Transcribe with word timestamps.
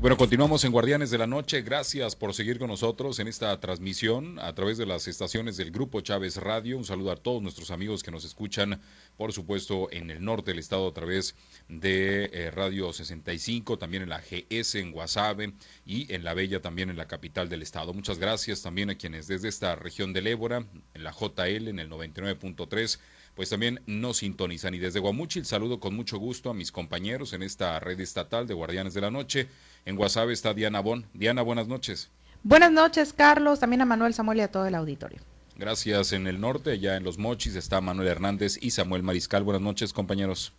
bueno, 0.00 0.16
continuamos 0.16 0.64
en 0.64 0.72
Guardianes 0.72 1.10
de 1.10 1.18
la 1.18 1.26
Noche. 1.26 1.60
Gracias 1.60 2.16
por 2.16 2.32
seguir 2.32 2.58
con 2.58 2.68
nosotros 2.68 3.18
en 3.18 3.28
esta 3.28 3.60
transmisión 3.60 4.38
a 4.38 4.54
través 4.54 4.78
de 4.78 4.86
las 4.86 5.06
estaciones 5.06 5.58
del 5.58 5.70
Grupo 5.70 6.00
Chávez 6.00 6.38
Radio. 6.38 6.78
Un 6.78 6.84
saludo 6.84 7.12
a 7.12 7.16
todos 7.16 7.42
nuestros 7.42 7.70
amigos 7.70 8.02
que 8.02 8.10
nos 8.10 8.24
escuchan, 8.24 8.80
por 9.18 9.34
supuesto, 9.34 9.88
en 9.92 10.10
el 10.10 10.24
norte 10.24 10.52
del 10.52 10.58
estado 10.58 10.88
a 10.88 10.94
través 10.94 11.34
de 11.68 12.30
eh, 12.32 12.50
Radio 12.50 12.94
65, 12.94 13.76
también 13.76 14.02
en 14.02 14.08
la 14.08 14.22
GS, 14.22 14.76
en 14.76 14.90
Guasave 14.90 15.52
y 15.84 16.10
en 16.14 16.24
La 16.24 16.32
Bella, 16.32 16.62
también 16.62 16.88
en 16.88 16.96
la 16.96 17.06
capital 17.06 17.50
del 17.50 17.60
estado. 17.60 17.92
Muchas 17.92 18.18
gracias 18.18 18.62
también 18.62 18.88
a 18.88 18.94
quienes 18.94 19.26
desde 19.26 19.48
esta 19.48 19.76
región 19.76 20.14
del 20.14 20.28
Ébora, 20.28 20.64
en 20.94 21.04
la 21.04 21.12
JL, 21.12 21.68
en 21.68 21.78
el 21.78 21.90
99.3 21.90 22.98
pues 23.34 23.50
también 23.50 23.80
nos 23.86 24.18
sintonizan. 24.18 24.74
Y 24.74 24.78
desde 24.78 25.00
Guamuchil 25.00 25.44
saludo 25.44 25.80
con 25.80 25.94
mucho 25.94 26.18
gusto 26.18 26.50
a 26.50 26.54
mis 26.54 26.72
compañeros 26.72 27.32
en 27.32 27.42
esta 27.42 27.78
red 27.80 28.00
estatal 28.00 28.46
de 28.46 28.54
Guardianes 28.54 28.94
de 28.94 29.00
la 29.00 29.10
Noche. 29.10 29.48
En 29.84 29.96
Guasave 29.96 30.32
está 30.32 30.54
Diana 30.54 30.80
Bon. 30.80 31.06
Diana, 31.14 31.42
buenas 31.42 31.68
noches. 31.68 32.10
Buenas 32.42 32.72
noches, 32.72 33.12
Carlos, 33.12 33.60
también 33.60 33.82
a 33.82 33.84
Manuel 33.84 34.14
Samuel 34.14 34.38
y 34.38 34.42
a 34.42 34.50
todo 34.50 34.66
el 34.66 34.74
auditorio. 34.74 35.20
Gracias. 35.56 36.12
En 36.12 36.26
el 36.26 36.40
norte, 36.40 36.78
ya 36.78 36.96
en 36.96 37.04
Los 37.04 37.18
Mochis, 37.18 37.54
está 37.54 37.80
Manuel 37.82 38.08
Hernández 38.08 38.58
y 38.62 38.70
Samuel 38.70 39.02
Mariscal. 39.02 39.42
Buenas 39.44 39.60
noches, 39.60 39.92
compañeros. 39.92 40.54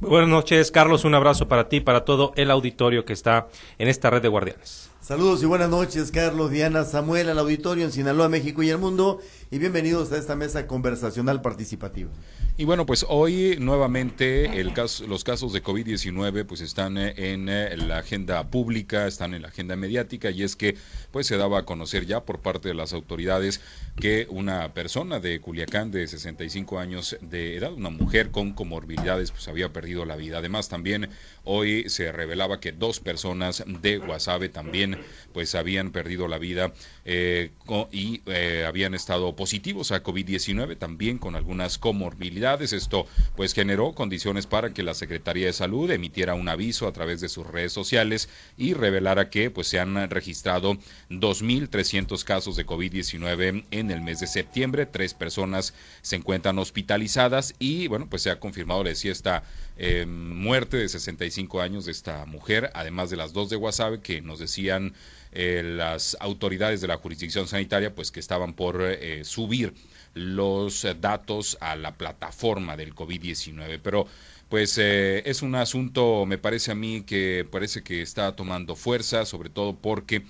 buenas 0.00 0.28
noches, 0.28 0.70
Carlos. 0.70 1.04
Un 1.06 1.14
abrazo 1.14 1.48
para 1.48 1.70
ti 1.70 1.76
y 1.76 1.80
para 1.80 2.04
todo 2.04 2.32
el 2.36 2.50
auditorio 2.50 3.06
que 3.06 3.14
está 3.14 3.48
en 3.78 3.88
esta 3.88 4.10
red 4.10 4.20
de 4.20 4.28
guardianes. 4.28 4.91
Saludos 5.02 5.42
y 5.42 5.46
buenas 5.46 5.68
noches, 5.68 6.12
Carlos, 6.12 6.52
Diana, 6.52 6.84
Samuel, 6.84 7.28
al 7.28 7.40
auditorio 7.40 7.84
en 7.84 7.90
Sinaloa, 7.90 8.28
México 8.28 8.62
y 8.62 8.70
el 8.70 8.78
mundo, 8.78 9.20
y 9.50 9.58
bienvenidos 9.58 10.12
a 10.12 10.16
esta 10.16 10.36
mesa 10.36 10.68
conversacional 10.68 11.42
participativa. 11.42 12.08
Y 12.56 12.64
bueno, 12.66 12.86
pues 12.86 13.04
hoy 13.08 13.56
nuevamente 13.58 14.62
los 14.62 15.24
casos 15.24 15.52
de 15.54 15.62
COVID-19 15.62 16.44
pues 16.44 16.60
están 16.60 16.98
eh, 16.98 17.14
en 17.16 17.48
eh, 17.48 17.76
la 17.78 17.98
agenda 17.98 18.46
pública, 18.48 19.06
están 19.08 19.32
en 19.34 19.42
la 19.42 19.48
agenda 19.48 19.74
mediática 19.74 20.30
y 20.30 20.42
es 20.42 20.54
que 20.54 20.76
pues 21.10 21.26
se 21.26 21.38
daba 21.38 21.60
a 21.60 21.64
conocer 21.64 22.04
ya 22.06 22.24
por 22.24 22.40
parte 22.40 22.68
de 22.68 22.74
las 22.74 22.92
autoridades 22.92 23.62
que 23.96 24.26
una 24.28 24.74
persona 24.74 25.18
de 25.18 25.40
Culiacán 25.40 25.90
de 25.90 26.06
65 26.06 26.78
años 26.78 27.16
de 27.22 27.56
edad, 27.56 27.72
una 27.72 27.90
mujer 27.90 28.30
con 28.30 28.52
comorbilidades 28.52 29.32
pues 29.32 29.48
había 29.48 29.72
perdido 29.72 30.04
la 30.04 30.16
vida. 30.16 30.38
Además 30.38 30.68
también 30.68 31.08
hoy 31.44 31.88
se 31.88 32.12
revelaba 32.12 32.60
que 32.60 32.72
dos 32.72 33.00
personas 33.00 33.64
de 33.66 33.98
Guasave 33.98 34.48
también 34.48 34.98
pues 35.32 35.54
habían 35.54 35.90
perdido 35.92 36.28
la 36.28 36.38
vida 36.38 36.72
eh, 37.04 37.50
y 37.90 38.22
habían 38.66 38.94
estado 38.94 39.34
positivos 39.34 39.92
a 39.92 40.02
COVID-19 40.02 40.78
también 40.78 41.18
con 41.18 41.34
algunas 41.34 41.78
comorbilidades 41.78 42.72
esto 42.72 43.06
pues 43.36 43.54
generó 43.54 43.92
condiciones 43.94 44.46
para 44.46 44.72
que 44.72 44.82
la 44.82 44.94
Secretaría 44.94 45.46
de 45.46 45.52
Salud 45.52 45.90
emitiera 45.90 46.34
un 46.34 46.48
aviso 46.48 46.86
a 46.86 46.92
través 46.92 47.20
de 47.20 47.28
sus 47.28 47.46
redes 47.46 47.72
sociales 47.72 48.28
y 48.56 48.74
revelara 48.74 49.30
que 49.30 49.50
pues 49.50 49.66
se 49.66 49.80
han 49.80 50.10
registrado 50.10 50.74
2.300 51.10 52.24
casos 52.24 52.56
de 52.56 52.66
COVID-19 52.66 53.64
en 53.70 53.90
el 53.90 54.00
mes 54.00 54.20
de 54.20 54.26
septiembre. 54.26 54.86
Tres 54.86 55.14
personas 55.14 55.74
se 56.02 56.16
encuentran 56.16 56.58
hospitalizadas 56.58 57.54
y 57.58 57.88
bueno 57.88 58.08
pues 58.08 58.22
se 58.22 58.30
ha 58.30 58.40
confirmado, 58.40 58.84
le 58.84 58.90
decía, 58.90 59.12
esta 59.12 59.44
eh, 59.76 60.06
muerte 60.06 60.76
de 60.76 60.88
65 60.88 61.60
años 61.60 61.86
de 61.86 61.92
esta 61.92 62.24
mujer, 62.26 62.70
además 62.74 63.10
de 63.10 63.16
las 63.16 63.32
dos 63.32 63.50
de 63.50 63.56
Guasave 63.56 64.00
que 64.00 64.20
nos 64.20 64.38
decían 64.38 64.94
eh, 65.32 65.62
las 65.64 66.16
autoridades 66.20 66.80
de 66.80 66.88
la 66.88 66.98
jurisdicción 66.98 67.46
sanitaria 67.48 67.94
pues 67.94 68.10
que 68.10 68.20
estaban 68.20 68.52
por 68.54 68.82
eh, 68.82 69.24
subir 69.24 69.72
los 70.14 70.84
eh, 70.84 70.94
datos 70.98 71.56
a 71.60 71.74
la 71.76 71.96
plataforma 71.96 72.76
del 72.76 72.94
COVID-19. 72.94 73.80
Pero 73.82 74.06
pues 74.48 74.76
eh, 74.78 75.22
es 75.24 75.40
un 75.42 75.54
asunto, 75.54 76.26
me 76.26 76.36
parece 76.38 76.72
a 76.72 76.74
mí, 76.74 77.02
que 77.02 77.46
parece 77.50 77.82
que 77.82 78.02
está 78.02 78.36
tomando 78.36 78.76
fuerza, 78.76 79.24
sobre 79.24 79.48
todo 79.48 79.74
porque 79.74 80.22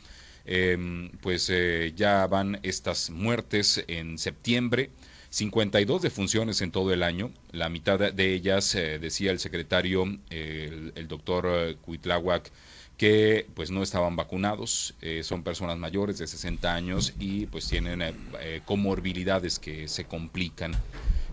em, 0.44 1.10
pues 1.20 1.50
ya 1.96 2.26
van 2.28 2.60
estas 2.62 3.10
muertes 3.10 3.84
en 3.88 4.18
septiembre. 4.18 4.90
52 5.30 6.02
defunciones 6.02 6.60
en 6.60 6.70
todo 6.70 6.92
el 6.92 7.02
año, 7.02 7.32
la 7.52 7.68
mitad 7.70 7.98
de 7.98 8.34
ellas, 8.34 8.74
decía 8.74 9.30
el 9.30 9.38
secretario, 9.38 10.04
el, 10.28 10.92
el 10.94 11.08
doctor 11.08 11.76
Cuitláhuac, 11.80 12.52
que 13.02 13.48
pues 13.56 13.72
no 13.72 13.82
estaban 13.82 14.14
vacunados, 14.14 14.94
eh, 15.00 15.24
son 15.24 15.42
personas 15.42 15.76
mayores 15.76 16.18
de 16.18 16.28
60 16.28 16.72
años 16.72 17.14
y 17.18 17.46
pues 17.46 17.68
tienen 17.68 18.00
eh, 18.00 18.14
eh, 18.38 18.60
comorbilidades 18.64 19.58
que 19.58 19.88
se 19.88 20.04
complican. 20.04 20.70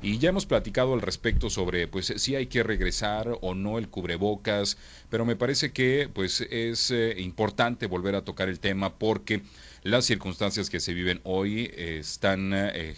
Y 0.01 0.17
ya 0.17 0.29
hemos 0.29 0.47
platicado 0.47 0.95
al 0.95 1.01
respecto 1.03 1.51
sobre 1.51 1.87
pues 1.87 2.11
si 2.17 2.35
hay 2.35 2.47
que 2.47 2.63
regresar 2.63 3.37
o 3.41 3.53
no 3.53 3.77
el 3.77 3.87
cubrebocas, 3.87 4.79
pero 5.11 5.25
me 5.25 5.35
parece 5.35 5.71
que 5.71 6.09
pues 6.11 6.41
es 6.41 6.91
importante 7.17 7.85
volver 7.85 8.15
a 8.15 8.23
tocar 8.25 8.49
el 8.49 8.59
tema 8.59 8.97
porque 8.97 9.43
las 9.83 10.05
circunstancias 10.05 10.71
que 10.71 10.79
se 10.79 10.95
viven 10.95 11.21
hoy 11.23 11.71
están 11.75 12.51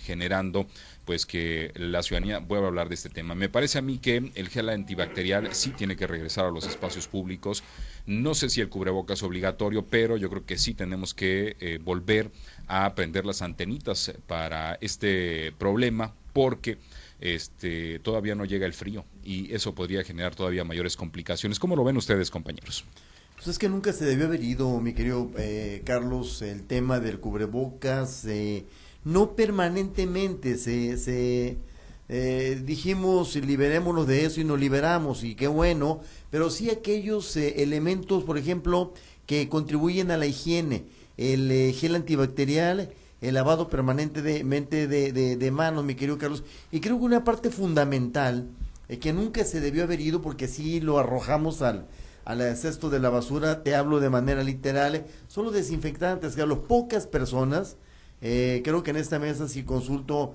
generando 0.05 0.65
pues 1.11 1.25
que 1.25 1.73
la 1.75 2.03
ciudadanía 2.03 2.39
vuelva 2.39 2.67
a 2.67 2.69
hablar 2.69 2.87
de 2.87 2.95
este 2.95 3.09
tema. 3.09 3.35
Me 3.35 3.49
parece 3.49 3.77
a 3.77 3.81
mí 3.81 3.97
que 3.97 4.31
el 4.33 4.47
gel 4.47 4.69
antibacterial 4.69 5.53
sí 5.53 5.71
tiene 5.71 5.97
que 5.97 6.07
regresar 6.07 6.45
a 6.45 6.51
los 6.51 6.65
espacios 6.65 7.09
públicos. 7.09 7.65
No 8.05 8.33
sé 8.33 8.49
si 8.49 8.61
el 8.61 8.69
cubrebocas 8.69 9.19
es 9.19 9.23
obligatorio, 9.23 9.85
pero 9.85 10.15
yo 10.15 10.29
creo 10.29 10.45
que 10.45 10.57
sí 10.57 10.73
tenemos 10.73 11.13
que 11.13 11.57
eh, 11.59 11.79
volver 11.83 12.31
a 12.67 12.95
prender 12.95 13.25
las 13.25 13.41
antenitas 13.41 14.13
para 14.25 14.75
este 14.75 15.51
problema 15.57 16.13
porque 16.31 16.77
este, 17.19 17.99
todavía 17.99 18.33
no 18.33 18.45
llega 18.45 18.65
el 18.65 18.73
frío 18.73 19.03
y 19.21 19.53
eso 19.53 19.75
podría 19.75 20.05
generar 20.05 20.33
todavía 20.33 20.63
mayores 20.63 20.95
complicaciones. 20.95 21.59
¿Cómo 21.59 21.75
lo 21.75 21.83
ven 21.83 21.97
ustedes, 21.97 22.31
compañeros? 22.31 22.85
Pues 23.35 23.49
es 23.49 23.59
que 23.59 23.67
nunca 23.67 23.91
se 23.91 24.05
debió 24.05 24.27
haber 24.27 24.41
ido, 24.41 24.79
mi 24.79 24.93
querido 24.93 25.29
eh, 25.37 25.81
Carlos, 25.83 26.41
el 26.41 26.63
tema 26.63 27.01
del 27.01 27.19
cubrebocas. 27.19 28.23
Eh, 28.23 28.63
no 29.03 29.35
permanentemente 29.35 30.57
se, 30.57 30.97
se 30.97 31.57
eh, 32.13 32.61
dijimos 32.65 33.37
liberémonos 33.37 34.05
de 34.05 34.25
eso 34.25 34.41
y 34.41 34.43
nos 34.43 34.59
liberamos 34.59 35.23
y 35.23 35.35
qué 35.35 35.47
bueno, 35.47 36.01
pero 36.29 36.49
sí 36.49 36.69
aquellos 36.69 37.37
eh, 37.37 37.63
elementos, 37.63 38.25
por 38.25 38.37
ejemplo, 38.37 38.93
que 39.25 39.47
contribuyen 39.47 40.11
a 40.11 40.17
la 40.17 40.25
higiene, 40.25 40.83
el 41.15 41.49
eh, 41.49 41.73
gel 41.73 41.95
antibacterial, 41.95 42.93
el 43.21 43.33
lavado 43.33 43.69
permanente 43.69 44.21
de, 44.21 44.43
de, 44.43 45.37
de, 45.37 45.51
manos, 45.51 45.85
mi 45.85 45.95
querido 45.95 46.17
Carlos, 46.17 46.43
y 46.71 46.81
creo 46.81 46.97
que 46.99 47.05
una 47.05 47.23
parte 47.23 47.49
fundamental 47.49 48.49
que 48.99 49.13
nunca 49.13 49.45
se 49.45 49.61
debió 49.61 49.83
haber 49.83 50.01
ido 50.01 50.21
porque 50.21 50.49
sí 50.49 50.81
lo 50.81 50.99
arrojamos 50.99 51.61
al, 51.61 51.87
al 52.25 52.57
cesto 52.57 52.89
de 52.89 52.99
la 52.99 53.09
basura, 53.09 53.63
te 53.63 53.73
hablo 53.73 54.01
de 54.01 54.09
manera 54.09 54.43
literal, 54.43 55.05
solo 55.27 55.51
desinfectantes, 55.51 56.35
Carlos, 56.35 56.59
pocas 56.67 57.07
personas 57.07 57.77
eh, 58.21 58.61
creo 58.63 58.83
que 58.83 58.91
en 58.91 58.97
esta 58.97 59.19
mesa 59.19 59.47
si 59.47 59.63
consulto, 59.63 60.33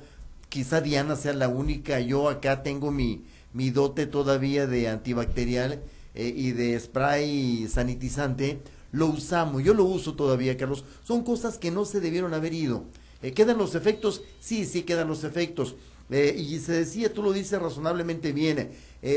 quizá 0.48 0.80
Diana 0.80 1.16
sea 1.16 1.32
la 1.32 1.48
única, 1.48 2.00
yo 2.00 2.28
acá 2.28 2.62
tengo 2.62 2.90
mi, 2.90 3.24
mi 3.52 3.70
dote 3.70 4.06
todavía 4.06 4.66
de 4.66 4.88
antibacterial 4.88 5.82
eh, 6.14 6.32
y 6.34 6.52
de 6.52 6.78
spray 6.78 7.68
sanitizante, 7.68 8.60
lo 8.92 9.06
usamos, 9.06 9.62
yo 9.62 9.74
lo 9.74 9.84
uso 9.84 10.14
todavía, 10.14 10.56
Carlos. 10.56 10.84
Son 11.04 11.22
cosas 11.22 11.58
que 11.58 11.70
no 11.70 11.84
se 11.84 12.00
debieron 12.00 12.34
haber 12.34 12.54
ido. 12.54 12.84
Eh, 13.22 13.32
¿Quedan 13.32 13.58
los 13.58 13.74
efectos? 13.74 14.22
Sí, 14.40 14.64
sí 14.64 14.82
quedan 14.82 15.08
los 15.08 15.24
efectos. 15.24 15.76
y 16.10 16.58
se 16.60 16.72
decía, 16.72 17.12
tú 17.12 17.22
lo 17.22 17.32
dices 17.32 17.60
razonablemente 17.60 18.32
bien, 18.32 18.70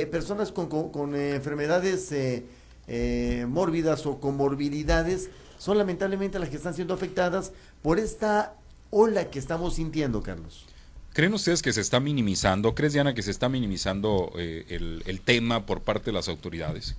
personas 0.09 0.51
con, 0.51 0.67
con, 0.67 0.89
con 0.89 1.15
enfermedades 1.15 2.11
mórbidas 3.47 4.05
o 4.05 4.19
comorbilidades 4.19 5.29
son 5.57 5.77
lamentablemente 5.77 6.39
las 6.39 6.49
que 6.49 6.55
están 6.55 6.73
siendo 6.73 6.93
afectadas 6.93 7.51
por 7.81 7.99
esta 7.99 8.55
ola 8.89 9.29
que 9.29 9.39
estamos 9.39 9.75
sintiendo, 9.75 10.23
Carlos. 10.23 10.65
¿Creen 11.13 11.33
ustedes 11.33 11.61
que 11.61 11.73
se 11.73 11.81
está 11.81 11.99
minimizando? 11.99 12.75
¿Crees, 12.75 12.93
Diana, 12.93 13.13
que 13.13 13.21
se 13.21 13.31
está 13.31 13.49
minimizando 13.49 14.31
eh, 14.37 14.65
el, 15.05 15.21
tema 15.21 15.65
por 15.65 15.81
parte 15.81 16.05
de 16.05 16.13
las 16.13 16.29
autoridades? 16.29 16.95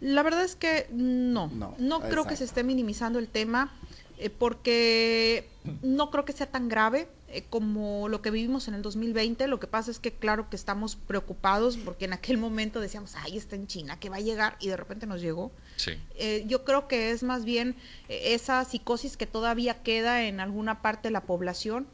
La 0.00 0.22
verdad 0.22 0.44
es 0.44 0.56
que 0.56 0.86
no, 0.90 1.48
no, 1.78 2.00
creo 2.00 2.24
que 2.24 2.36
se 2.36 2.44
esté 2.44 2.64
minimizando 2.64 3.18
el 3.18 3.28
tema 3.28 3.72
eh, 4.18 4.30
porque 4.30 5.48
no 5.82 6.10
creo 6.10 6.24
que 6.24 6.32
sea 6.32 6.46
tan 6.46 6.68
grave. 6.68 7.08
Eh, 7.32 7.44
como 7.48 8.10
lo 8.10 8.20
que 8.20 8.30
vivimos 8.30 8.68
en 8.68 8.74
el 8.74 8.82
2020. 8.82 9.46
Lo 9.46 9.58
que 9.58 9.66
pasa 9.66 9.90
es 9.90 9.98
que 9.98 10.12
claro 10.12 10.50
que 10.50 10.56
estamos 10.56 10.96
preocupados 10.96 11.78
porque 11.78 12.04
en 12.04 12.12
aquel 12.12 12.36
momento 12.36 12.78
decíamos, 12.78 13.14
ay, 13.16 13.38
está 13.38 13.56
en 13.56 13.66
China, 13.66 13.98
que 13.98 14.10
va 14.10 14.16
a 14.16 14.20
llegar 14.20 14.56
y 14.60 14.68
de 14.68 14.76
repente 14.76 15.06
nos 15.06 15.22
llegó. 15.22 15.50
Eh, 16.16 16.44
yo 16.46 16.64
creo 16.64 16.88
que 16.88 17.10
es 17.10 17.22
más 17.22 17.46
bien 17.46 17.74
eh, 18.10 18.34
esa 18.34 18.62
psicosis 18.66 19.16
que 19.16 19.26
todavía 19.26 19.82
queda 19.82 20.24
en 20.24 20.40
alguna 20.40 20.82
parte 20.82 21.08
de 21.08 21.12
la 21.12 21.22
población 21.22 21.86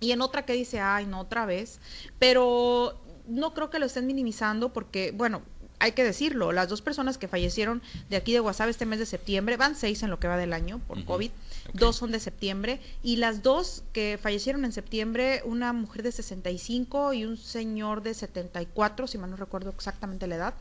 y 0.00 0.12
en 0.12 0.22
otra 0.22 0.46
que 0.46 0.54
dice, 0.54 0.80
ay, 0.80 1.04
no, 1.04 1.20
otra 1.20 1.44
vez. 1.44 1.78
Pero 2.18 2.98
no 3.26 3.52
creo 3.52 3.68
que 3.68 3.78
lo 3.78 3.84
estén 3.84 4.06
minimizando 4.06 4.72
porque, 4.72 5.12
bueno, 5.12 5.42
hay 5.84 5.92
que 5.92 6.02
decirlo, 6.02 6.50
las 6.52 6.70
dos 6.70 6.80
personas 6.80 7.18
que 7.18 7.28
fallecieron 7.28 7.82
de 8.08 8.16
aquí 8.16 8.32
de 8.32 8.40
Guasave 8.40 8.70
este 8.70 8.86
mes 8.86 8.98
de 8.98 9.04
septiembre, 9.04 9.58
van 9.58 9.76
seis 9.76 10.02
en 10.02 10.08
lo 10.08 10.18
que 10.18 10.26
va 10.26 10.38
del 10.38 10.54
año 10.54 10.78
por 10.78 11.04
COVID, 11.04 11.30
dos 11.74 11.96
son 11.96 12.10
de 12.10 12.20
septiembre, 12.20 12.80
y 13.02 13.16
las 13.16 13.42
dos 13.42 13.82
que 13.92 14.18
fallecieron 14.20 14.64
en 14.64 14.72
septiembre, 14.72 15.42
una 15.44 15.74
mujer 15.74 16.02
de 16.02 16.12
65 16.12 17.12
y 17.12 17.26
un 17.26 17.36
señor 17.36 18.02
de 18.02 18.14
74, 18.14 19.06
si 19.06 19.18
mal 19.18 19.30
no 19.30 19.36
recuerdo 19.36 19.70
exactamente 19.76 20.26
la 20.26 20.36
edad, 20.36 20.54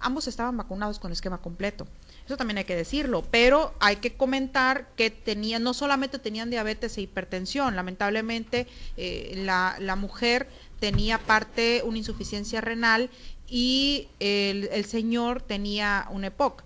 ambos 0.00 0.26
estaban 0.26 0.56
vacunados 0.56 0.98
con 0.98 1.12
esquema 1.12 1.38
completo. 1.38 1.86
Eso 2.26 2.36
también 2.36 2.58
hay 2.58 2.64
que 2.64 2.74
decirlo, 2.74 3.22
pero 3.30 3.74
hay 3.78 3.96
que 3.96 4.14
comentar 4.14 4.88
que 4.96 5.10
tenían, 5.10 5.62
no 5.62 5.72
solamente 5.72 6.18
tenían 6.18 6.50
diabetes 6.50 6.98
e 6.98 7.02
hipertensión, 7.02 7.76
lamentablemente 7.76 8.66
eh, 8.96 9.34
la, 9.36 9.76
la 9.78 9.94
mujer 9.94 10.48
tenía 10.80 11.18
parte 11.18 11.82
una 11.84 11.98
insuficiencia 11.98 12.60
renal 12.60 13.08
y 13.48 14.08
el, 14.20 14.68
el 14.72 14.84
señor 14.84 15.42
tenía 15.42 16.06
un 16.10 16.24
EPOC 16.24 16.64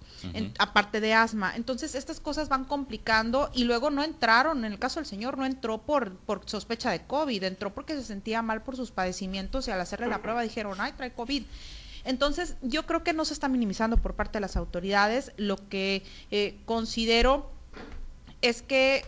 aparte 0.58 1.00
de 1.00 1.14
asma. 1.14 1.54
Entonces, 1.54 1.94
estas 1.94 2.20
cosas 2.20 2.48
van 2.48 2.64
complicando 2.64 3.50
y 3.54 3.64
luego 3.64 3.90
no 3.90 4.02
entraron, 4.02 4.64
en 4.64 4.72
el 4.72 4.78
caso 4.78 5.00
del 5.00 5.06
señor, 5.06 5.38
no 5.38 5.46
entró 5.46 5.78
por, 5.78 6.16
por 6.16 6.42
sospecha 6.48 6.90
de 6.90 7.04
COVID, 7.04 7.42
entró 7.44 7.72
porque 7.72 7.94
se 7.94 8.04
sentía 8.04 8.42
mal 8.42 8.62
por 8.62 8.76
sus 8.76 8.90
padecimientos 8.90 9.68
y 9.68 9.70
al 9.70 9.80
hacerle 9.80 10.08
la 10.08 10.22
prueba 10.22 10.42
dijeron, 10.42 10.78
ay, 10.80 10.92
trae 10.96 11.12
COVID. 11.12 11.44
Entonces, 12.04 12.56
yo 12.62 12.86
creo 12.86 13.04
que 13.04 13.12
no 13.12 13.24
se 13.24 13.34
está 13.34 13.48
minimizando 13.48 13.96
por 13.96 14.14
parte 14.14 14.38
de 14.38 14.40
las 14.40 14.56
autoridades. 14.56 15.32
Lo 15.36 15.56
que 15.68 16.02
eh, 16.30 16.56
considero 16.64 17.50
es 18.40 18.62
que 18.62 19.04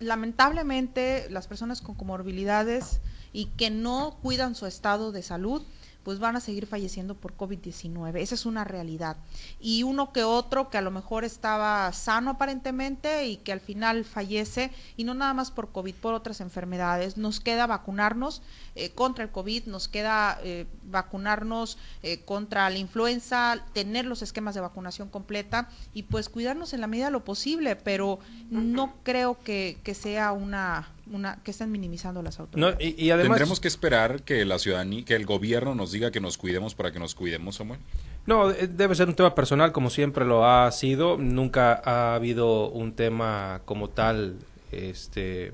lamentablemente 0.00 1.28
las 1.30 1.46
personas 1.46 1.82
con 1.82 1.94
comorbilidades 1.94 3.00
y 3.32 3.46
que 3.46 3.70
no 3.70 4.18
cuidan 4.22 4.54
su 4.54 4.66
estado 4.66 5.12
de 5.12 5.22
salud, 5.22 5.62
pues 6.04 6.18
van 6.18 6.36
a 6.36 6.40
seguir 6.40 6.66
falleciendo 6.66 7.14
por 7.14 7.36
COVID-19. 7.36 8.20
Esa 8.20 8.34
es 8.34 8.46
una 8.46 8.64
realidad. 8.64 9.16
Y 9.60 9.82
uno 9.82 10.12
que 10.12 10.24
otro 10.24 10.70
que 10.70 10.78
a 10.78 10.82
lo 10.82 10.90
mejor 10.90 11.24
estaba 11.24 11.92
sano 11.92 12.32
aparentemente 12.32 13.26
y 13.26 13.36
que 13.36 13.52
al 13.52 13.60
final 13.60 14.04
fallece, 14.04 14.70
y 14.96 15.04
no 15.04 15.14
nada 15.14 15.34
más 15.34 15.50
por 15.50 15.70
COVID, 15.70 15.94
por 15.94 16.14
otras 16.14 16.40
enfermedades. 16.40 17.16
Nos 17.16 17.40
queda 17.40 17.66
vacunarnos 17.66 18.42
eh, 18.74 18.90
contra 18.90 19.24
el 19.24 19.30
COVID, 19.30 19.66
nos 19.66 19.88
queda 19.88 20.38
eh, 20.42 20.66
vacunarnos 20.84 21.78
eh, 22.02 22.20
contra 22.20 22.70
la 22.70 22.78
influenza, 22.78 23.64
tener 23.72 24.06
los 24.06 24.22
esquemas 24.22 24.54
de 24.54 24.60
vacunación 24.60 25.08
completa 25.08 25.68
y 25.92 26.04
pues 26.04 26.28
cuidarnos 26.28 26.72
en 26.72 26.80
la 26.80 26.86
medida 26.86 27.06
de 27.06 27.12
lo 27.12 27.24
posible, 27.24 27.76
pero 27.76 28.18
no 28.50 28.94
creo 29.02 29.38
que, 29.42 29.78
que 29.84 29.94
sea 29.94 30.32
una 30.32 30.88
una, 31.10 31.42
que 31.42 31.50
están 31.50 31.70
minimizando 31.70 32.22
las 32.22 32.38
autoridades. 32.40 32.78
y, 32.80 33.10
además, 33.10 33.38
¿Tendremos 33.38 33.60
que 33.60 33.68
esperar 33.68 34.22
que 34.22 34.44
la 34.44 34.58
ciudadanía, 34.58 35.04
que 35.04 35.14
el 35.14 35.26
gobierno 35.26 35.74
nos 35.74 35.92
diga 35.92 36.10
que 36.10 36.20
nos 36.20 36.38
cuidemos 36.38 36.74
para 36.74 36.92
que 36.92 36.98
nos 36.98 37.14
cuidemos, 37.14 37.56
Samuel? 37.56 37.80
No, 38.26 38.50
eh, 38.50 38.68
debe 38.68 38.94
ser 38.94 39.08
un 39.08 39.14
tema 39.14 39.34
personal 39.34 39.72
como 39.72 39.90
siempre 39.90 40.24
lo 40.24 40.46
ha 40.46 40.70
sido. 40.72 41.18
Nunca 41.18 41.80
ha 41.84 42.14
habido 42.14 42.70
un 42.70 42.92
tema 42.92 43.62
como 43.64 43.88
tal 43.88 44.36
este, 44.72 45.52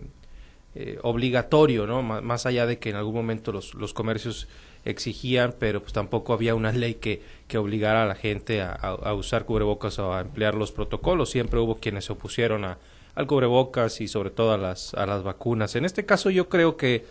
eh, 0.75 0.99
obligatorio, 1.03 1.87
¿no? 1.87 2.02
más 2.02 2.47
allá 2.47 2.67
de 2.67 2.79
que 2.79 2.91
en 2.91 2.97
algún 2.97 3.14
momento 3.14 3.52
los, 3.52 3.75
los 3.75 3.94
comercios 3.94 4.49
exigían, 4.85 5.55
pero 5.59 5.81
pues 5.81 5.93
tampoco 5.93 6.32
había 6.32 6.55
una 6.55 6.70
ley 6.70 6.94
que, 6.94 7.23
que 7.49 7.59
obligara 7.59 8.05
a 8.05 8.06
la 8.06 8.14
gente 8.14 8.62
a, 8.62 8.73
a 8.73 9.14
usar 9.14 9.44
cubrebocas 9.44 9.99
o 9.99 10.12
a 10.12 10.20
emplear 10.20 10.55
los 10.55 10.70
protocolos. 10.70 11.31
Siempre 11.31 11.59
hubo 11.59 11.76
quienes 11.76 12.05
se 12.05 12.12
opusieron 12.12 12.64
a, 12.64 12.79
al 13.17 13.27
cubrebocas 13.27 14.01
y 14.01 14.07
sobre 14.07 14.31
todo 14.31 14.53
a 14.53 14.59
las, 14.59 14.95
a 14.95 15.07
las 15.07 15.25
vacunas. 15.25 15.75
En 15.75 15.85
este 15.85 16.05
caso 16.05 16.31
yo 16.31 16.49
creo 16.49 16.77
que 16.77 17.05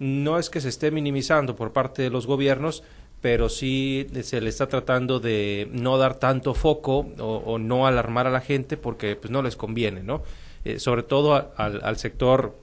no 0.00 0.38
es 0.38 0.50
que 0.50 0.60
se 0.60 0.70
esté 0.70 0.90
minimizando 0.90 1.54
por 1.54 1.72
parte 1.72 2.02
de 2.02 2.10
los 2.10 2.26
gobiernos, 2.26 2.82
pero 3.20 3.50
sí 3.50 4.06
se 4.22 4.40
le 4.40 4.48
está 4.48 4.66
tratando 4.66 5.20
de 5.20 5.68
no 5.72 5.98
dar 5.98 6.18
tanto 6.18 6.54
foco 6.54 7.06
o, 7.18 7.58
no 7.58 7.86
alarmar 7.86 8.26
a 8.26 8.30
la 8.30 8.40
gente 8.40 8.78
porque 8.78 9.14
pues 9.14 9.30
no 9.30 9.42
les 9.42 9.56
conviene, 9.56 10.02
¿no? 10.02 10.22
Eh, 10.64 10.78
sobre 10.78 11.02
todo 11.02 11.52
al, 11.56 11.96
sector 11.98 12.56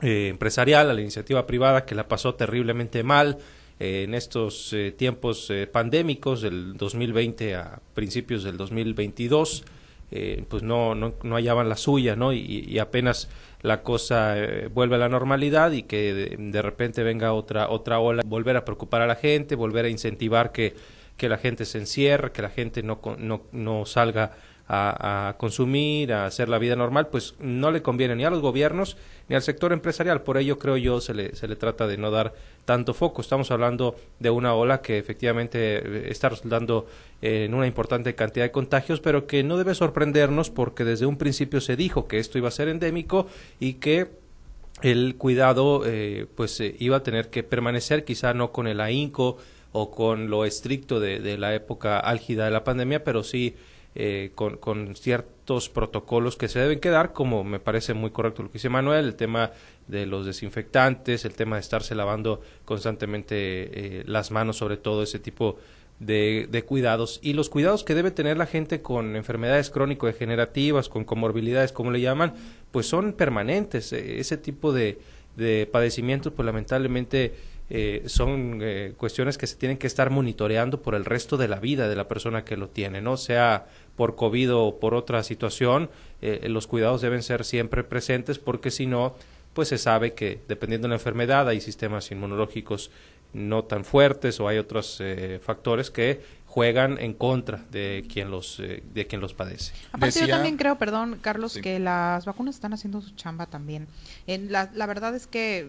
eh, 0.00 0.28
empresarial, 0.28 0.90
a 0.90 0.94
la 0.94 1.00
iniciativa 1.02 1.46
privada 1.46 1.84
que 1.84 1.94
la 1.94 2.08
pasó 2.08 2.34
terriblemente 2.34 3.02
mal 3.02 3.36
eh, 3.78 4.04
en 4.04 4.14
estos 4.14 4.74
tiempos 4.96 5.52
pandémicos 5.70 6.40
del 6.40 6.78
2020 6.78 7.54
a 7.54 7.80
principios 7.92 8.44
del 8.44 8.56
2022 8.56 9.64
eh, 10.14 10.44
pues 10.48 10.62
no, 10.62 10.94
no, 10.94 11.14
no, 11.22 11.36
hallaban 11.36 11.68
la 11.68 11.76
suya, 11.76 12.16
¿no? 12.16 12.32
Y, 12.34 12.78
apenas 12.78 13.30
la 13.62 13.82
cosa 13.82 14.38
eh, 14.38 14.68
vuelve 14.68 14.96
a 14.96 14.98
la 14.98 15.08
normalidad 15.08 15.72
y 15.72 15.84
que 15.84 16.36
de, 16.38 16.62
repente 16.62 17.02
venga 17.02 17.32
otra, 17.32 17.70
otra 17.70 17.98
ola, 17.98 18.22
volver 18.26 18.56
a 18.56 18.64
preocupar 18.64 19.00
a 19.00 19.06
la 19.06 19.14
gente, 19.16 19.54
volver 19.54 19.86
a 19.86 19.88
incentivar 19.88 20.52
que, 20.52 20.74
que 21.16 21.28
la 21.28 21.38
gente 21.38 21.64
se 21.64 21.78
encierre, 21.78 22.30
que 22.30 22.42
la 22.42 22.50
gente 22.50 22.82
no, 22.82 23.00
no, 23.18 23.44
no 23.52 23.86
salga 23.86 24.32
a, 24.74 25.34
consumir, 25.36 26.14
a 26.14 26.24
hacer 26.24 26.48
la 26.48 26.58
vida 26.58 26.76
normal, 26.76 27.08
pues 27.08 27.34
no 27.38 27.70
le 27.70 27.82
conviene 27.82 28.16
ni 28.16 28.24
a 28.24 28.30
los 28.30 28.40
gobiernos 28.40 28.96
ni 29.28 29.36
al 29.36 29.42
sector 29.42 29.72
empresarial. 29.72 30.22
Por 30.22 30.38
ello, 30.38 30.58
creo 30.58 30.78
yo, 30.78 31.00
se 31.02 31.12
le, 31.12 31.36
se 31.36 31.46
le 31.46 31.56
trata 31.56 31.86
de 31.86 31.98
no 31.98 32.10
dar 32.10 32.32
tanto 32.64 32.94
foco. 32.94 33.20
Estamos 33.20 33.50
hablando 33.50 33.96
de 34.18 34.30
una 34.30 34.54
ola 34.54 34.80
que 34.80 34.96
efectivamente 34.96 35.58
eh, 35.76 36.10
está 36.10 36.30
resultando 36.30 36.86
en 37.20 37.52
una 37.52 37.66
importante 37.66 38.14
cantidad 38.14 38.46
de 38.46 38.50
contagios, 38.50 39.00
pero 39.00 39.26
que 39.26 39.42
no 39.42 39.58
debe 39.58 39.74
sorprendernos 39.74 40.48
porque 40.48 40.84
desde 40.84 41.04
un 41.04 41.18
principio 41.18 41.60
se 41.60 41.76
dijo 41.76 42.08
que 42.08 42.18
esto 42.18 42.38
iba 42.38 42.48
a 42.48 42.52
ser 42.52 42.68
endémico 42.68 43.26
y 43.60 43.74
que 43.74 44.08
el 44.80 45.16
cuidado 45.16 45.82
eh, 45.84 46.26
pues 46.34 46.58
eh, 46.60 46.74
iba 46.78 46.96
a 46.96 47.02
tener 47.02 47.28
que 47.28 47.42
permanecer, 47.42 48.04
quizá 48.04 48.32
no 48.32 48.52
con 48.52 48.66
el 48.66 48.80
ahínco 48.80 49.36
o 49.72 49.90
con 49.90 50.30
lo 50.30 50.44
estricto 50.44 51.00
de 51.00 51.38
la 51.38 51.54
época 51.54 51.98
álgida 51.98 52.44
de 52.44 52.50
la 52.50 52.62
pandemia, 52.62 53.04
pero 53.04 53.22
sí 53.22 53.56
eh, 53.94 54.32
con, 54.34 54.56
con, 54.56 54.96
ciertos 54.96 55.68
protocolos 55.68 56.36
que 56.36 56.48
se 56.48 56.58
deben 56.58 56.80
quedar, 56.80 57.12
como 57.12 57.44
me 57.44 57.60
parece 57.60 57.92
muy 57.94 58.10
correcto 58.10 58.42
lo 58.42 58.48
que 58.48 58.54
dice 58.54 58.68
Manuel, 58.70 59.04
el 59.04 59.16
tema 59.16 59.50
de 59.86 60.06
los 60.06 60.24
desinfectantes, 60.24 61.24
el 61.24 61.34
tema 61.34 61.56
de 61.56 61.60
estarse 61.60 61.94
lavando 61.94 62.40
constantemente 62.64 63.34
eh, 63.36 64.02
las 64.06 64.30
manos, 64.30 64.56
sobre 64.56 64.76
todo 64.76 65.02
ese 65.02 65.18
tipo 65.18 65.58
de, 65.98 66.64
cuidados 66.66 67.20
y 67.22 67.32
los 67.34 67.48
cuidados 67.48 67.84
que 67.84 67.94
debe 67.94 68.10
tener 68.10 68.36
la 68.36 68.46
gente 68.46 68.82
con 68.82 69.14
enfermedades 69.14 69.70
crónico-degenerativas, 69.70 70.88
con 70.88 71.04
comorbilidades, 71.04 71.72
como 71.72 71.90
le 71.90 72.00
llaman, 72.00 72.34
pues 72.70 72.86
son 72.86 73.12
permanentes. 73.12 73.92
E, 73.92 74.20
ese 74.20 74.36
tipo 74.36 74.72
de, 74.72 74.98
de 75.36 75.68
padecimientos, 75.70 76.32
pues 76.34 76.46
lamentablemente 76.46 77.34
eh, 77.70 78.02
son 78.06 78.58
eh, 78.60 78.92
cuestiones 78.98 79.38
que 79.38 79.46
se 79.46 79.56
tienen 79.56 79.78
que 79.78 79.86
estar 79.86 80.10
monitoreando 80.10 80.82
por 80.82 80.94
el 80.94 81.06
resto 81.06 81.38
de 81.38 81.48
la 81.48 81.58
vida 81.58 81.88
de 81.88 81.96
la 81.96 82.06
persona 82.06 82.44
que 82.44 82.56
lo 82.56 82.68
tiene, 82.68 83.00
no 83.00 83.16
sea 83.16 83.66
por 83.96 84.14
COVID 84.14 84.54
o 84.54 84.78
por 84.78 84.94
otra 84.94 85.22
situación, 85.22 85.88
eh, 86.20 86.46
los 86.50 86.66
cuidados 86.66 87.00
deben 87.00 87.22
ser 87.22 87.44
siempre 87.44 87.82
presentes 87.82 88.38
porque 88.38 88.70
si 88.70 88.86
no, 88.86 89.14
pues 89.54 89.68
se 89.68 89.78
sabe 89.78 90.12
que 90.12 90.40
dependiendo 90.48 90.86
de 90.86 90.90
la 90.90 90.96
enfermedad 90.96 91.48
hay 91.48 91.60
sistemas 91.62 92.10
inmunológicos 92.10 92.90
no 93.32 93.64
tan 93.64 93.86
fuertes 93.86 94.38
o 94.40 94.48
hay 94.48 94.58
otros 94.58 95.02
factores 95.40 95.90
que 95.90 96.20
juegan 96.46 96.98
en 96.98 97.14
contra 97.14 97.64
de 97.70 98.04
quien 98.12 98.30
los 98.30 98.58
de 98.58 99.06
quien 99.06 99.22
los 99.22 99.32
padece. 99.32 99.72
Aparte 99.92 100.20
yo 100.20 100.28
también 100.28 100.58
creo, 100.58 100.76
perdón, 100.76 101.18
Carlos, 101.22 101.54
que 101.62 101.78
las 101.78 102.26
vacunas 102.26 102.56
están 102.56 102.74
haciendo 102.74 103.00
su 103.00 103.14
chamba 103.14 103.46
también. 103.46 103.86
En 104.26 104.52
la, 104.52 104.70
la 104.74 104.84
verdad 104.84 105.14
es 105.14 105.26
que 105.26 105.66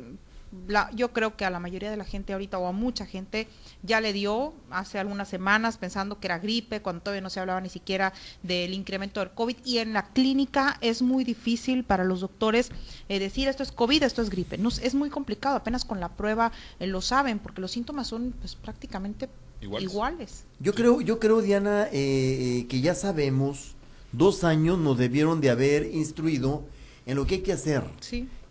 yo 0.93 1.11
creo 1.13 1.35
que 1.35 1.45
a 1.45 1.49
la 1.49 1.59
mayoría 1.59 1.89
de 1.89 1.97
la 1.97 2.05
gente 2.05 2.33
ahorita 2.33 2.57
o 2.59 2.67
a 2.67 2.71
mucha 2.71 3.05
gente 3.05 3.47
ya 3.81 4.01
le 4.01 4.13
dio 4.13 4.53
hace 4.69 4.99
algunas 4.99 5.27
semanas 5.27 5.77
pensando 5.77 6.19
que 6.19 6.27
era 6.27 6.39
gripe, 6.39 6.81
cuando 6.81 7.01
todavía 7.01 7.21
no 7.21 7.29
se 7.29 7.39
hablaba 7.39 7.59
ni 7.61 7.69
siquiera 7.69 8.13
del 8.43 8.73
incremento 8.73 9.19
del 9.19 9.31
COVID. 9.31 9.57
Y 9.65 9.79
en 9.79 9.93
la 9.93 10.09
clínica 10.09 10.77
es 10.81 11.01
muy 11.01 11.23
difícil 11.23 11.83
para 11.83 12.03
los 12.03 12.21
doctores 12.21 12.69
eh, 13.09 13.19
decir 13.19 13.47
esto 13.47 13.63
es 13.63 13.71
COVID, 13.71 14.03
esto 14.03 14.21
es 14.21 14.29
gripe. 14.29 14.57
No, 14.57 14.69
es 14.69 14.95
muy 14.95 15.09
complicado, 15.09 15.55
apenas 15.55 15.85
con 15.85 15.99
la 15.99 16.09
prueba 16.09 16.51
eh, 16.79 16.87
lo 16.87 17.01
saben 17.01 17.39
porque 17.39 17.61
los 17.61 17.71
síntomas 17.71 18.07
son 18.07 18.33
pues 18.39 18.55
prácticamente 18.55 19.29
iguales. 19.61 20.45
Yo 20.59 20.73
creo, 20.73 21.01
yo 21.01 21.19
creo 21.19 21.41
Diana 21.41 21.87
eh, 21.91 22.65
que 22.69 22.81
ya 22.81 22.95
sabemos, 22.95 23.75
dos 24.11 24.43
años 24.43 24.77
nos 24.77 24.97
debieron 24.97 25.41
de 25.41 25.49
haber 25.49 25.85
instruido 25.93 26.63
en 27.05 27.15
lo 27.15 27.25
que 27.25 27.35
hay 27.35 27.41
que 27.41 27.53
hacer, 27.53 27.83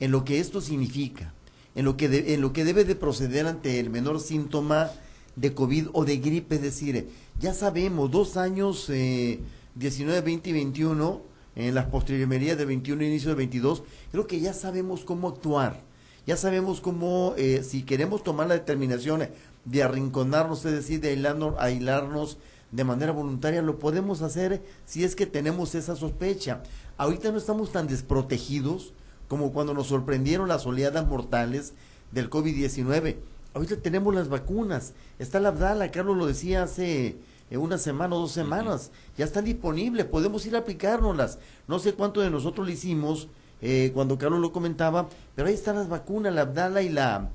en 0.00 0.10
lo 0.10 0.24
que 0.24 0.40
esto 0.40 0.60
significa 0.60 1.32
en 1.74 1.84
lo 1.84 1.96
que, 1.96 2.34
en 2.34 2.40
lo 2.40 2.52
que 2.52 2.64
debe 2.64 2.84
de 2.84 2.94
proceder 2.94 3.46
ante 3.46 3.80
el 3.80 3.90
menor 3.90 4.20
síntoma 4.20 4.90
de 5.36 5.54
COVID 5.54 5.88
o 5.92 6.04
de 6.04 6.18
gripe, 6.18 6.56
es 6.56 6.62
decir, 6.62 7.08
ya 7.40 7.54
sabemos, 7.54 8.10
dos 8.10 8.36
años, 8.36 8.88
eh, 8.90 9.40
19, 9.74 10.20
20 10.20 10.50
y 10.50 10.52
21, 10.52 11.22
en 11.56 11.74
las 11.74 11.86
postrimerías 11.86 12.56
del 12.56 12.66
21 12.66 13.02
e 13.02 13.06
inicio 13.06 13.28
del 13.28 13.38
22, 13.38 13.82
creo 14.10 14.26
que 14.26 14.40
ya 14.40 14.52
sabemos 14.52 15.04
cómo 15.04 15.28
actuar, 15.28 15.80
ya 16.26 16.36
sabemos 16.36 16.80
cómo, 16.80 17.34
eh, 17.36 17.62
si 17.62 17.82
queremos 17.82 18.22
tomar 18.22 18.46
la 18.46 18.54
determinación 18.54 19.28
de 19.64 19.82
arrinconarnos, 19.82 20.64
es 20.64 20.72
decir, 20.72 21.00
de 21.00 21.10
aislarnos, 21.10 21.54
aislarnos 21.58 22.38
de 22.70 22.84
manera 22.84 23.12
voluntaria, 23.12 23.60
lo 23.62 23.78
podemos 23.78 24.22
hacer 24.22 24.62
si 24.86 25.04
es 25.04 25.14
que 25.14 25.26
tenemos 25.26 25.74
esa 25.74 25.94
sospecha. 25.94 26.62
Ahorita 26.96 27.30
no 27.30 27.38
estamos 27.38 27.70
tan 27.70 27.86
desprotegidos 27.86 28.94
como 29.32 29.50
cuando 29.50 29.72
nos 29.72 29.86
sorprendieron 29.86 30.46
las 30.46 30.66
oleadas 30.66 31.06
mortales 31.06 31.72
del 32.10 32.28
COVID-19. 32.28 33.16
Ahorita 33.54 33.76
tenemos 33.78 34.14
las 34.14 34.28
vacunas, 34.28 34.92
está 35.18 35.40
la 35.40 35.48
Abdala, 35.48 35.90
Carlos 35.90 36.18
lo 36.18 36.26
decía 36.26 36.64
hace 36.64 37.16
eh, 37.50 37.56
una 37.56 37.78
semana 37.78 38.14
o 38.14 38.18
dos 38.20 38.32
semanas, 38.32 38.90
ya 39.16 39.24
están 39.24 39.46
disponibles, 39.46 40.04
podemos 40.04 40.44
ir 40.44 40.54
a 40.54 40.58
aplicárnoslas. 40.58 41.38
No 41.66 41.78
sé 41.78 41.94
cuánto 41.94 42.20
de 42.20 42.28
nosotros 42.28 42.66
lo 42.66 42.72
hicimos 42.74 43.28
eh, 43.62 43.90
cuando 43.94 44.18
Carlos 44.18 44.38
lo 44.38 44.52
comentaba, 44.52 45.08
pero 45.34 45.48
ahí 45.48 45.54
están 45.54 45.76
las 45.76 45.88
vacunas, 45.88 46.34
la 46.34 46.42
Abdala 46.42 46.82
y 46.82 46.90
la, 46.90 47.30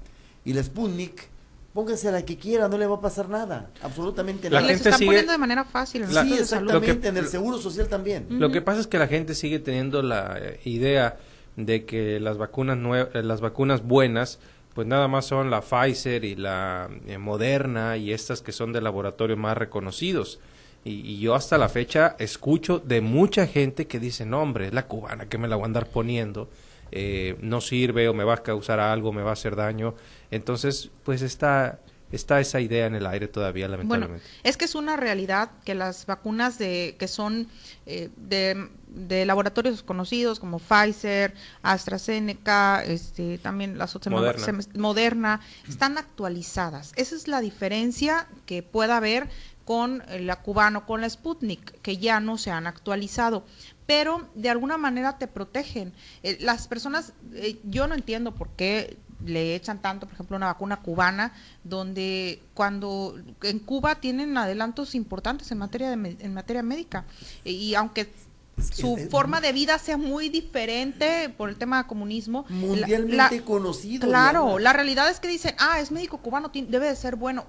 y 0.46 0.54
la 0.54 0.62
Sputnik, 0.62 1.30
póngase 1.74 2.10
a 2.10 2.12
la 2.12 2.24
que 2.24 2.38
quiera, 2.38 2.68
no 2.68 2.78
le 2.78 2.86
va 2.86 2.98
a 2.98 3.02
pasar 3.02 3.28
nada, 3.28 3.72
absolutamente 3.82 4.52
nada. 4.52 4.62
La 4.62 4.68
gente 4.68 4.90
están 4.90 5.04
poniendo 5.04 5.32
de 5.32 5.38
manera 5.40 5.66
fácil. 5.66 6.06
Sí, 6.06 6.34
exactamente, 6.34 7.08
en 7.08 7.18
el 7.18 7.28
seguro 7.28 7.58
social 7.58 7.88
también. 7.88 8.28
Lo 8.30 8.52
que 8.52 8.62
pasa 8.62 8.82
es 8.82 8.86
que 8.86 9.00
la 9.00 9.08
gente 9.08 9.34
sigue 9.34 9.58
teniendo 9.58 10.04
la 10.04 10.38
eh, 10.40 10.60
idea 10.64 11.18
de 11.58 11.86
que 11.86 12.22
las 12.22 12.38
vacunas 12.38 12.78
eh, 13.14 13.24
las 13.24 13.42
vacunas 13.42 13.84
buenas 13.84 14.40
pues 14.78 14.86
nada 14.86 15.08
más 15.08 15.26
son 15.26 15.50
la 15.50 15.62
Pfizer 15.62 16.24
y 16.24 16.36
la 16.36 16.88
eh, 17.08 17.18
Moderna 17.18 17.98
y 17.98 18.14
estas 18.14 18.44
que 18.44 18.52
son 18.52 18.74
de 18.74 18.80
laboratorios 18.80 19.40
más 19.40 19.58
reconocidos. 19.58 20.40
Y, 20.86 21.20
yo 21.20 21.34
hasta 21.34 21.58
la 21.58 21.68
fecha 21.68 22.16
escucho 22.20 22.78
de 22.78 23.02
mucha 23.02 23.48
gente 23.48 23.88
que 23.88 24.00
dice, 24.00 24.24
no 24.28 24.40
hombre, 24.40 24.68
es 24.68 24.74
la 24.76 24.86
cubana 24.86 25.28
que 25.28 25.40
me 25.40 25.48
la 25.48 25.56
voy 25.56 25.64
a 25.64 25.66
andar 25.66 25.88
poniendo, 25.88 26.48
eh, 26.92 27.38
no 27.42 27.60
sirve 27.60 28.08
o 28.08 28.14
me 28.14 28.24
va 28.24 28.36
a 28.36 28.44
causar 28.44 28.80
algo, 28.80 29.12
me 29.12 29.24
va 29.24 29.32
a 29.32 29.34
hacer 29.34 29.56
daño. 29.56 29.96
Entonces, 30.30 30.92
pues 31.04 31.24
está, 31.24 31.80
está 32.12 32.40
esa 32.40 32.60
idea 32.60 32.86
en 32.86 32.96
el 32.96 33.06
aire 33.06 33.28
todavía, 33.28 33.68
lamentablemente. 33.68 34.24
Bueno, 34.24 34.42
es 34.44 34.58
que 34.58 34.66
es 34.66 34.76
una 34.76 34.96
realidad 34.98 35.52
que 35.66 35.76
las 35.76 36.06
vacunas 36.06 36.58
de, 36.58 36.96
que 36.98 37.08
son 37.08 37.48
eh, 37.86 38.10
de 38.18 38.70
de 38.88 39.26
laboratorios 39.26 39.84
conocidos 39.84 40.40
como 40.40 40.60
Pfizer, 40.60 41.34
AstraZeneca, 41.62 42.84
este, 42.84 43.38
también 43.38 43.78
las 43.78 43.96
otras 43.96 44.12
Moderna. 44.12 44.60
Moderna, 44.76 45.42
están 45.68 45.98
actualizadas. 45.98 46.94
Esa 46.96 47.16
es 47.16 47.28
la 47.28 47.42
diferencia 47.42 48.28
que 48.46 48.64
pueda 48.64 48.98
haber 48.98 49.30
con 49.66 50.02
la 50.22 50.38
cubana 50.38 50.80
o 50.80 50.86
con 50.86 51.02
la 51.02 51.10
Sputnik, 51.10 51.82
que 51.82 51.98
ya 51.98 52.20
no 52.20 52.38
se 52.38 52.52
han 52.52 52.68
actualizado 52.68 53.44
pero 53.86 54.28
de 54.36 54.50
alguna 54.50 54.78
manera 54.78 55.18
te 55.18 55.28
protegen. 55.28 55.94
Eh, 56.22 56.38
las 56.42 56.68
personas, 56.68 57.14
eh, 57.34 57.58
yo 57.64 57.88
no 57.88 57.96
entiendo 57.96 58.36
por 58.36 58.50
qué 58.50 58.98
le 59.26 59.56
echan 59.56 59.82
tanto, 59.82 60.06
por 60.06 60.14
ejemplo, 60.14 60.38
una 60.38 60.48
vacuna 60.48 60.78
cubana, 60.78 61.34
donde 61.64 62.42
cuando 62.54 63.16
en 63.44 63.60
Cuba 63.60 63.96
tienen 63.96 64.38
adelantos 64.38 64.96
importantes 64.96 65.52
en 65.52 65.58
materia 65.58 65.90
de, 65.90 66.18
en 66.20 66.34
materia 66.34 66.64
médica 66.64 67.06
y 67.44 67.76
aunque 67.76 68.14
su 68.60 68.98
forma 69.12 69.40
de 69.40 69.54
vida 69.54 69.78
sea 69.78 69.98
muy 69.98 70.30
diferente 70.30 71.30
por 71.30 71.50
el 71.50 71.58
tema 71.58 71.84
de 71.84 71.88
comunismo. 71.88 72.46
Mundialmente 72.50 73.44
conocido. 73.44 74.08
Claro, 74.08 74.60
la 74.60 74.74
realidad 74.74 75.10
es 75.10 75.20
que 75.20 75.28
dicen, 75.28 75.56
ah, 75.60 75.80
es 75.80 75.92
médico 75.92 76.18
cubano, 76.18 76.50
debe 76.52 76.88
de 76.88 76.96
ser 76.96 77.16
bueno 77.16 77.46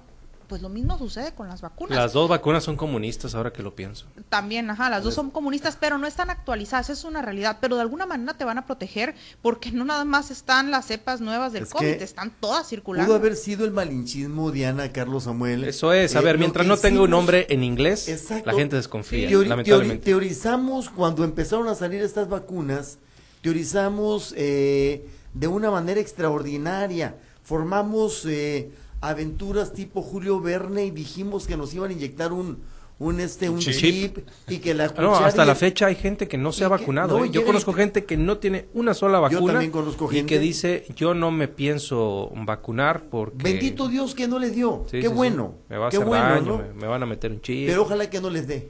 pues 0.49 0.63
lo 0.63 0.67
mismo 0.67 0.97
sucede 0.97 1.31
con 1.33 1.47
las 1.47 1.61
vacunas. 1.61 1.95
Las 1.95 2.11
dos 2.11 2.27
vacunas 2.27 2.63
son 2.63 2.75
comunistas, 2.75 3.35
ahora 3.35 3.53
que 3.53 3.61
lo 3.61 3.75
pienso. 3.75 4.07
También, 4.29 4.69
ajá, 4.71 4.89
las 4.89 5.03
dos 5.03 5.13
son 5.13 5.29
comunistas, 5.29 5.77
pero 5.79 5.99
no 5.99 6.07
están 6.07 6.31
actualizadas, 6.31 6.89
es 6.89 7.03
una 7.03 7.21
realidad, 7.21 7.59
pero 7.61 7.75
de 7.75 7.83
alguna 7.83 8.07
manera 8.07 8.33
te 8.33 8.43
van 8.43 8.57
a 8.57 8.65
proteger 8.65 9.13
porque 9.43 9.71
no 9.71 9.85
nada 9.85 10.03
más 10.05 10.31
están 10.31 10.71
las 10.71 10.87
cepas 10.87 11.21
nuevas 11.21 11.53
del 11.53 11.67
COVID, 11.67 12.01
están 12.01 12.33
todas 12.39 12.67
circulando. 12.67 13.07
Pudo 13.07 13.17
haber 13.17 13.35
sido 13.35 13.63
el 13.63 13.71
malinchismo 13.71 14.51
Diana, 14.51 14.91
Carlos 14.91 15.25
Samuel. 15.25 15.65
Eso 15.65 15.93
es, 15.93 16.15
a 16.15 16.21
ver, 16.21 16.35
eh, 16.35 16.39
mientras 16.39 16.65
no 16.65 16.77
tenga 16.77 17.03
un 17.03 17.11
nombre 17.11 17.45
en 17.49 17.63
inglés, 17.63 18.07
la 18.43 18.53
gente 18.53 18.75
desconfía, 18.75 19.29
lamentablemente. 19.29 20.03
teorizamos 20.03 20.89
cuando 20.89 21.23
empezaron 21.23 21.67
a 21.67 21.75
salir 21.75 22.01
estas 22.01 22.27
vacunas, 22.27 22.97
teorizamos 23.41 24.33
eh, 24.35 25.07
de 25.31 25.47
una 25.47 25.69
manera 25.69 26.01
extraordinaria, 26.01 27.15
formamos... 27.43 28.25
Eh, 28.25 28.71
aventuras 29.01 29.73
tipo 29.73 30.01
Julio 30.01 30.39
Verne 30.41 30.85
y 30.85 30.91
dijimos 30.91 31.47
que 31.47 31.57
nos 31.57 31.73
iban 31.73 31.91
a 31.91 31.93
inyectar 31.93 32.33
un 32.33 32.59
un 32.99 33.21
este 33.21 33.49
un 33.49 33.59
chip, 33.59 34.19
y 34.49 34.57
que 34.57 34.73
la 34.73 34.87
no, 34.99 35.15
hasta 35.15 35.45
la 35.45 35.55
fecha 35.55 35.87
hay 35.87 35.95
gente 35.95 36.27
que 36.27 36.37
no 36.37 36.51
se 36.51 36.65
ha 36.65 36.67
vacunado 36.67 37.23
¿eh? 37.23 37.29
yo 37.31 37.45
conozco 37.45 37.71
gente 37.73 38.03
que 38.03 38.17
no 38.17 38.37
tiene 38.37 38.67
una 38.73 38.93
sola 38.93 39.19
vacuna 39.19 39.63
y 39.63 40.23
que 40.23 40.37
dice 40.37 40.85
yo 40.95 41.13
no 41.13 41.31
me 41.31 41.47
pienso 41.47 42.29
vacunar 42.45 43.05
porque 43.09 43.41
bendito 43.41 43.87
Dios 43.87 44.15
que 44.15 44.27
no 44.27 44.37
les 44.37 44.53
dio. 44.53 44.85
Qué 44.91 45.07
bueno 45.07 45.55
me 45.69 45.77
va 45.77 45.85
a 45.85 45.87
hacer 45.87 46.05
daño 46.05 46.61
me, 46.75 46.87
van 46.87 47.01
a 47.01 47.05
meter 47.05 47.31
un 47.31 47.41
chip 47.41 47.67
pero 47.67 47.83
ojalá 47.83 48.09
que 48.09 48.19
no 48.19 48.29
les 48.29 48.47
dé 48.47 48.69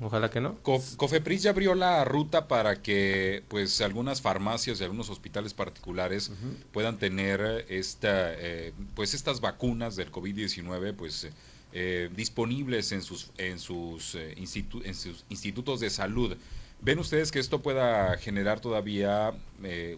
Ojalá 0.00 0.30
que 0.30 0.40
no. 0.40 0.56
Cofepris 0.56 1.42
ya 1.42 1.50
abrió 1.50 1.74
la 1.74 2.04
ruta 2.04 2.48
para 2.48 2.82
que 2.82 3.42
pues 3.48 3.80
algunas 3.80 4.20
farmacias 4.20 4.80
y 4.80 4.84
algunos 4.84 5.08
hospitales 5.08 5.54
particulares 5.54 6.30
puedan 6.72 6.98
tener 6.98 7.64
esta 7.68 8.34
eh, 8.34 8.72
pues 8.94 9.14
estas 9.14 9.40
vacunas 9.40 9.96
del 9.96 10.12
COVID-19 10.12 10.94
pues 10.94 11.28
eh, 11.72 12.10
disponibles 12.14 12.92
en 12.92 13.00
sus 13.00 13.30
en 13.38 13.58
sus, 13.58 14.14
eh, 14.16 14.34
en 14.36 14.94
sus 14.94 15.24
institutos 15.30 15.80
de 15.80 15.88
salud. 15.88 16.36
¿Ven 16.78 16.98
ustedes 16.98 17.32
que 17.32 17.38
esto 17.38 17.62
pueda 17.62 18.18
generar 18.18 18.60
todavía 18.60 19.32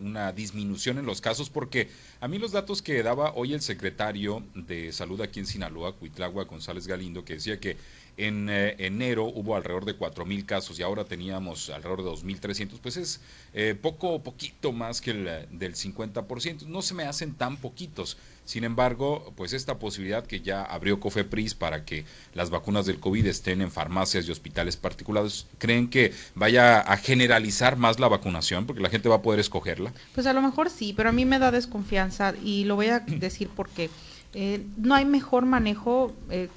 una 0.00 0.32
disminución 0.32 0.98
en 0.98 1.06
los 1.06 1.20
casos? 1.20 1.50
Porque 1.50 1.88
a 2.20 2.28
mí 2.28 2.38
los 2.38 2.52
datos 2.52 2.82
que 2.82 3.02
daba 3.02 3.32
hoy 3.34 3.52
el 3.52 3.60
secretario 3.60 4.44
de 4.54 4.92
Salud 4.92 5.20
aquí 5.20 5.40
en 5.40 5.46
Sinaloa, 5.46 5.96
Cuitlagua 5.96 6.44
González 6.44 6.86
Galindo, 6.86 7.24
que 7.24 7.34
decía 7.34 7.58
que 7.58 7.76
en 8.18 8.48
eh, 8.50 8.74
enero 8.78 9.24
hubo 9.24 9.56
alrededor 9.56 9.84
de 9.84 9.96
4.000 9.96 10.44
casos 10.44 10.78
y 10.78 10.82
ahora 10.82 11.04
teníamos 11.04 11.70
alrededor 11.70 12.02
de 12.02 12.10
2.300, 12.10 12.78
pues 12.82 12.96
es 12.96 13.20
eh, 13.54 13.76
poco, 13.80 14.22
poquito 14.22 14.72
más 14.72 15.00
que 15.00 15.12
el 15.12 15.46
del 15.50 15.74
50%. 15.74 16.66
No 16.66 16.82
se 16.82 16.94
me 16.94 17.04
hacen 17.04 17.34
tan 17.34 17.56
poquitos. 17.56 18.18
Sin 18.44 18.64
embargo, 18.64 19.32
pues 19.36 19.52
esta 19.52 19.78
posibilidad 19.78 20.26
que 20.26 20.40
ya 20.40 20.62
abrió 20.62 20.98
Cofepris 20.98 21.54
para 21.54 21.84
que 21.84 22.04
las 22.34 22.50
vacunas 22.50 22.86
del 22.86 22.98
COVID 22.98 23.26
estén 23.26 23.60
en 23.60 23.70
farmacias 23.70 24.26
y 24.26 24.32
hospitales 24.32 24.76
particulares, 24.76 25.46
¿creen 25.58 25.88
que 25.88 26.12
vaya 26.34 26.80
a 26.80 26.96
generalizar 26.96 27.76
más 27.76 28.00
la 28.00 28.08
vacunación 28.08 28.66
porque 28.66 28.82
la 28.82 28.90
gente 28.90 29.08
va 29.08 29.16
a 29.16 29.22
poder 29.22 29.38
escogerla? 29.38 29.92
Pues 30.14 30.26
a 30.26 30.32
lo 30.32 30.42
mejor 30.42 30.70
sí, 30.70 30.92
pero 30.96 31.10
a 31.10 31.12
mí 31.12 31.24
me 31.24 31.38
da 31.38 31.50
desconfianza 31.50 32.34
y 32.42 32.64
lo 32.64 32.74
voy 32.74 32.86
a 32.86 33.00
decir 33.00 33.50
porque 33.54 33.90
eh, 34.34 34.66
no 34.76 34.94
hay 34.94 35.04
mejor 35.04 35.46
manejo. 35.46 36.12
Eh, 36.30 36.48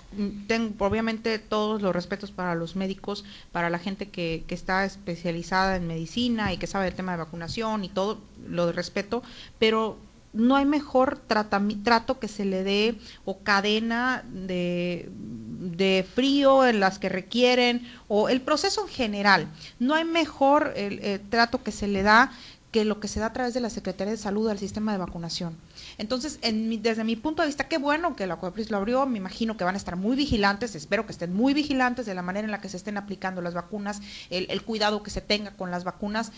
tengo 0.47 0.85
obviamente 0.85 1.39
todos 1.39 1.81
los 1.81 1.93
respetos 1.93 2.31
para 2.31 2.55
los 2.55 2.75
médicos, 2.75 3.23
para 3.51 3.69
la 3.69 3.79
gente 3.79 4.09
que, 4.09 4.43
que 4.47 4.55
está 4.55 4.83
especializada 4.85 5.77
en 5.77 5.87
medicina 5.87 6.51
y 6.51 6.57
que 6.57 6.67
sabe 6.67 6.85
del 6.85 6.95
tema 6.95 7.13
de 7.13 7.19
vacunación 7.19 7.83
y 7.83 7.89
todo, 7.89 8.19
lo 8.47 8.71
respeto, 8.71 9.23
pero 9.57 9.97
no 10.33 10.55
hay 10.55 10.65
mejor 10.65 11.19
trato 11.27 12.19
que 12.19 12.27
se 12.29 12.45
le 12.45 12.63
dé 12.63 12.97
o 13.25 13.39
cadena 13.39 14.23
de, 14.29 15.09
de, 15.11 16.05
frío 16.15 16.65
en 16.65 16.79
las 16.79 16.99
que 16.99 17.09
requieren 17.09 17.85
o 18.07 18.29
el 18.29 18.39
proceso 18.39 18.83
en 18.83 18.87
general. 18.87 19.47
No 19.79 19.93
hay 19.93 20.05
mejor 20.05 20.71
el 20.77 21.19
trato 21.29 21.63
que 21.63 21.73
se 21.73 21.87
le 21.87 22.01
da 22.01 22.31
que 22.71 22.85
lo 22.85 22.99
que 22.99 23.09
se 23.09 23.19
da 23.19 23.27
a 23.27 23.33
través 23.33 23.53
de 23.53 23.59
la 23.59 23.69
Secretaría 23.69 24.11
de 24.11 24.17
Salud 24.17 24.49
al 24.49 24.57
sistema 24.57 24.93
de 24.93 24.97
vacunación. 24.97 25.57
Entonces, 25.97 26.39
en 26.41 26.81
desde 26.81 27.03
mi 27.03 27.17
punto 27.17 27.41
de 27.41 27.47
vista, 27.47 27.67
qué 27.67 27.77
bueno 27.77 28.15
que 28.15 28.27
la 28.27 28.37
COEPRIS 28.37 28.71
lo 28.71 28.77
abrió, 28.77 29.05
me 29.05 29.17
imagino 29.17 29.57
que 29.57 29.65
van 29.65 29.75
a 29.75 29.77
estar 29.77 29.97
muy 29.97 30.15
vigilantes, 30.15 30.73
espero 30.75 31.05
que 31.05 31.11
estén 31.11 31.33
muy 31.33 31.53
vigilantes 31.53 32.05
de 32.05 32.15
la 32.15 32.21
manera 32.21 32.45
en 32.45 32.51
la 32.51 32.61
que 32.61 32.69
se 32.69 32.77
estén 32.77 32.97
aplicando 32.97 33.41
las 33.41 33.53
vacunas, 33.53 34.01
el, 34.29 34.61
cuidado 34.63 35.03
que 35.03 35.11
se 35.11 35.21
tenga 35.21 35.51
con 35.51 35.69
las 35.69 35.83
vacunas, 35.83 36.31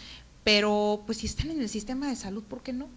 pero 0.43 1.03
pues 1.05 1.19
si 1.19 1.27
están 1.27 1.51
en 1.51 1.61
el 1.61 1.69
sistema 1.69 2.07
de 2.07 2.15
salud, 2.15 2.43
¿por 2.43 2.61
qué 2.61 2.73
no? 2.73 2.87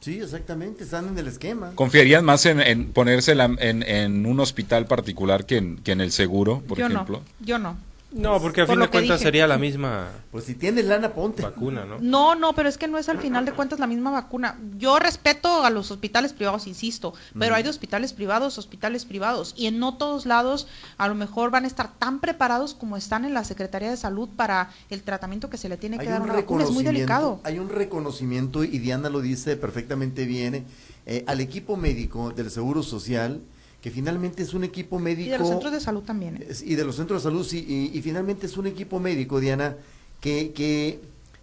Sí, 0.00 0.20
exactamente, 0.20 0.84
están 0.84 1.08
en 1.08 1.18
el 1.18 1.26
esquema. 1.26 1.72
¿Confiarían 1.74 2.24
más 2.24 2.46
en, 2.46 2.60
en 2.60 2.92
ponérsela 2.92 3.46
en, 3.58 3.82
en, 3.82 4.26
un 4.26 4.38
hospital 4.38 4.86
particular 4.86 5.44
que 5.44 5.56
en, 5.56 5.78
que 5.78 5.90
en 5.90 6.00
el 6.00 6.12
seguro, 6.12 6.60
por 6.60 6.78
ejemplo? 6.78 7.18
No, 7.18 7.44
yo 7.46 7.58
no. 7.58 7.87
No, 8.10 8.40
porque 8.40 8.62
a 8.62 8.66
fin 8.66 8.80
de 8.80 8.88
cuentas 8.88 9.20
sería 9.20 9.46
la 9.46 9.58
misma. 9.58 10.08
Pues 10.30 10.44
si 10.44 10.54
tienes 10.54 10.86
lana, 10.86 11.12
ponte. 11.12 11.42
Vacuna, 11.42 11.84
¿no? 11.84 11.98
No, 12.00 12.34
no, 12.34 12.54
pero 12.54 12.68
es 12.68 12.78
que 12.78 12.88
no 12.88 12.96
es 12.96 13.08
al 13.10 13.18
final 13.18 13.44
de 13.44 13.52
cuentas 13.52 13.78
la 13.78 13.86
misma 13.86 14.10
vacuna. 14.10 14.58
Yo 14.78 14.98
respeto 14.98 15.62
a 15.62 15.70
los 15.70 15.90
hospitales 15.90 16.32
privados, 16.32 16.66
insisto, 16.66 17.12
pero 17.38 17.54
hay 17.54 17.62
de 17.62 17.68
hospitales 17.68 18.14
privados, 18.14 18.56
hospitales 18.56 19.04
privados, 19.04 19.52
y 19.56 19.66
en 19.66 19.78
no 19.78 19.98
todos 19.98 20.24
lados 20.24 20.68
a 20.96 21.06
lo 21.06 21.14
mejor 21.14 21.50
van 21.50 21.64
a 21.64 21.66
estar 21.66 21.92
tan 21.98 22.20
preparados 22.20 22.74
como 22.74 22.96
están 22.96 23.26
en 23.26 23.34
la 23.34 23.44
Secretaría 23.44 23.90
de 23.90 23.96
Salud 23.96 24.28
para 24.34 24.70
el 24.88 25.02
tratamiento 25.02 25.50
que 25.50 25.58
se 25.58 25.68
le 25.68 25.76
tiene 25.76 25.98
que 25.98 26.06
dar 26.06 26.22
a 26.22 26.24
una 26.24 26.32
vacuna. 26.32 26.64
Es 26.64 26.70
muy 26.70 26.84
delicado. 26.84 27.40
Hay 27.44 27.58
un 27.58 27.68
reconocimiento, 27.68 28.64
y 28.64 28.78
Diana 28.78 29.10
lo 29.10 29.20
dice 29.20 29.56
perfectamente 29.56 30.24
bien, 30.24 30.66
eh, 31.04 31.24
al 31.26 31.40
equipo 31.40 31.76
médico 31.76 32.30
del 32.30 32.50
Seguro 32.50 32.82
Social 32.82 33.42
que 33.80 33.90
finalmente 33.90 34.42
es 34.42 34.54
un 34.54 34.64
equipo 34.64 34.98
médico. 34.98 35.28
Y 35.28 35.30
de 35.30 35.38
los 35.38 35.48
centros 35.48 35.72
de 35.72 35.80
salud 35.80 36.02
también. 36.02 36.36
¿eh? 36.36 36.48
Y 36.64 36.74
de 36.74 36.84
los 36.84 36.96
centros 36.96 37.22
de 37.22 37.30
salud, 37.30 37.44
sí, 37.44 37.90
y, 37.92 38.00
finalmente 38.02 38.46
es 38.46 38.56
un 38.56 38.66
equipo 38.66 38.98
médico, 38.98 39.40
Diana, 39.40 39.76
que, 40.20 40.52
que, 40.52 41.00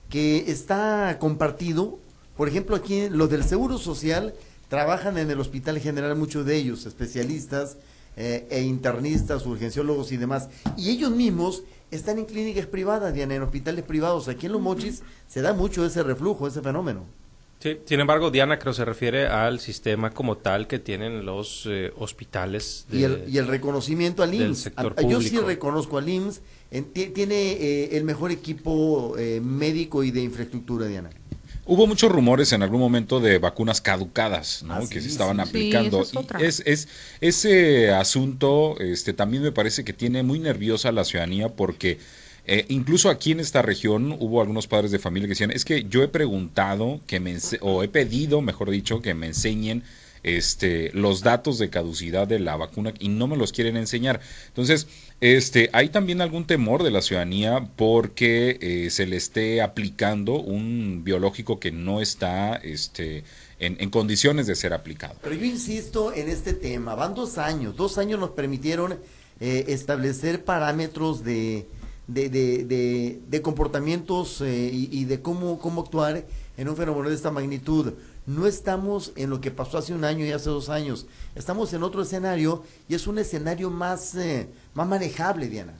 que 0.10 0.51
está 0.51 1.18
compartido. 1.20 2.00
Por 2.36 2.50
ejemplo, 2.50 2.75
aquí 2.75 3.08
los 3.10 3.30
del 3.30 3.44
Seguro 3.44 3.77
Social 3.77 4.34
trabajan 4.68 5.18
en 5.18 5.32
el 5.32 5.39
Hospital 5.39 5.80
General, 5.80 6.15
muchos 6.15 6.46
de 6.46 6.58
ellos, 6.58 6.86
especialistas 6.86 7.77
eh, 8.18 8.48
e 8.50 8.62
internistas, 8.62 9.46
urgenciólogos 9.46 10.12
y 10.12 10.18
demás. 10.18 10.50
Y 10.77 10.89
ellos 10.89 11.12
mismos 11.12 11.63
están 11.92 12.20
en 12.20 12.25
clínicas 12.25 12.65
privadas, 12.65 13.13
Diana, 13.13 13.36
en 13.36 13.44
hospitales 13.44 13.86
privados. 13.86 14.27
Aquí 14.27 14.48
en 14.48 14.54
Los 14.54 14.62
Mochis 14.62 15.04
se 15.27 15.42
da 15.42 15.54
mucho 15.54 15.86
ese 15.86 16.04
reflujo, 16.04 16.48
ese 16.48 16.62
fenómeno. 16.62 17.06
Sí, 17.59 17.77
sin 17.85 18.00
embargo, 18.00 18.31
Diana 18.31 18.59
creo 18.59 18.74
se 18.74 18.85
refiere 18.85 19.27
al 19.27 19.59
sistema 19.59 20.12
como 20.12 20.38
tal 20.38 20.67
que 20.67 20.77
tienen 20.77 21.25
los 21.25 21.65
eh, 21.67 21.91
hospitales. 21.97 22.85
y, 22.91 23.03
el, 23.03 23.47
reconocimiento 23.47 24.24
al 24.24 24.33
IMSS. 24.33 24.71
yo 25.09 25.21
sí 25.21 25.38
reconozco 25.39 25.97
al 25.97 26.07
IMSS. 26.07 26.41
tiene 26.93 27.53
eh, 27.53 27.97
el 27.97 28.03
mejor 28.03 28.31
equipo 28.31 29.15
eh, 29.17 29.41
médico 29.41 30.03
y 30.03 30.12
de 30.12 30.21
infraestructura, 30.21 30.88
Diana. 30.88 31.09
Hubo 31.67 31.88
muchos 31.88 32.12
rumores 32.12 32.51
en 32.53 32.62
algún 32.62 32.79
momento 32.79 33.19
de 33.19 33.39
vacunas 33.39 33.81
caducadas, 33.81 34.62
¿no? 34.62 34.75
Ah, 34.75 34.83
que 34.88 35.01
se 35.01 35.07
estaban 35.07 35.39
aplicando. 35.39 36.05
es, 36.39 36.62
es, 36.63 36.88
ese 37.21 37.91
asunto 37.91 38.79
este, 38.79 39.13
también 39.13 39.41
me 39.41 39.51
parece 39.51 39.83
que 39.83 39.91
tiene 39.91 40.21
muy 40.21 40.38
nerviosa 40.38 40.89
a 40.89 40.91
la 40.91 41.03
ciudadanía 41.03 41.50
porque 41.50 41.97
eh, 42.47 42.65
incluso 42.69 43.09
aquí 43.09 43.31
en 43.31 43.39
esta 43.39 43.61
región 43.61 44.15
hubo 44.19 44.41
algunos 44.41 44.67
padres 44.67 44.91
de 44.91 44.99
familia 44.99 45.27
que 45.27 45.33
decían, 45.33 45.51
es 45.51 45.65
que 45.65 45.85
yo 45.85 46.03
he 46.03 46.07
preguntado 46.07 47.01
que 47.07 47.19
me 47.19 47.37
o 47.61 47.83
he 47.83 47.87
pedido, 47.87 48.41
mejor 48.41 48.69
dicho, 48.69 49.01
que 49.01 49.13
me 49.13 49.27
enseñen 49.27 49.83
este, 50.25 50.89
los 50.93 51.21
datos 51.21 51.59
de 51.59 51.69
caducidad 51.69 52.27
de 52.27 52.39
la 52.39 52.55
vacuna 52.55 52.93
y 52.99 53.09
no 53.09 53.27
me 53.27 53.37
los 53.37 53.51
quieren 53.51 53.77
enseñar. 53.77 54.21
Entonces, 54.47 54.87
este, 55.21 55.69
hay 55.71 55.89
también 55.89 56.19
algún 56.19 56.45
temor 56.45 56.81
de 56.81 56.89
la 56.89 57.03
ciudadanía 57.03 57.69
porque 57.75 58.57
eh, 58.59 58.89
se 58.89 59.05
le 59.05 59.17
esté 59.17 59.61
aplicando 59.61 60.33
un 60.39 61.03
biológico 61.03 61.59
que 61.59 61.71
no 61.71 62.01
está 62.01 62.55
este, 62.55 63.23
en, 63.59 63.89
condiciones 63.91 64.47
de 64.47 64.55
ser 64.55 64.73
aplicado. 64.73 65.15
Pero 65.21 65.35
yo 65.35 65.45
insisto 65.45 66.11
en 66.11 66.27
este 66.27 66.53
tema, 66.53 66.95
van 66.95 67.13
dos 67.13 67.37
años, 67.37 67.75
dos 67.75 67.99
años 67.99 68.19
nos 68.19 68.31
permitieron 68.31 68.99
eh, 69.39 69.65
establecer 69.67 70.43
parámetros 70.43 71.23
de, 71.23 71.67
de, 72.07 72.29
de, 72.29 73.21
de, 73.27 73.41
comportamientos 73.41 74.41
eh, 74.41 74.69
y, 74.71 74.89
y, 74.91 75.05
de 75.05 75.21
cómo, 75.21 75.59
cómo 75.59 75.81
actuar 75.81 76.25
en 76.57 76.69
un 76.69 76.75
fenómeno 76.75 77.09
de 77.09 77.15
esta 77.15 77.31
magnitud 77.31 77.93
no 78.25 78.47
estamos 78.47 79.12
en 79.15 79.29
lo 79.29 79.39
que 79.39 79.51
pasó 79.51 79.77
hace 79.77 79.93
un 79.93 80.03
año 80.03 80.25
y 80.25 80.31
hace 80.31 80.50
dos 80.50 80.69
años. 80.69 81.05
Estamos 81.35 81.71
en 81.74 81.83
otro 81.83 82.01
escenario 82.01 82.63
y 82.88 82.95
es 82.95 83.07
un 83.07 83.19
escenario 83.19 83.69
más, 83.69 84.15
eh, 84.15 84.50
más 84.74 84.88
manejable, 84.88 85.47
Diana. 85.47 85.74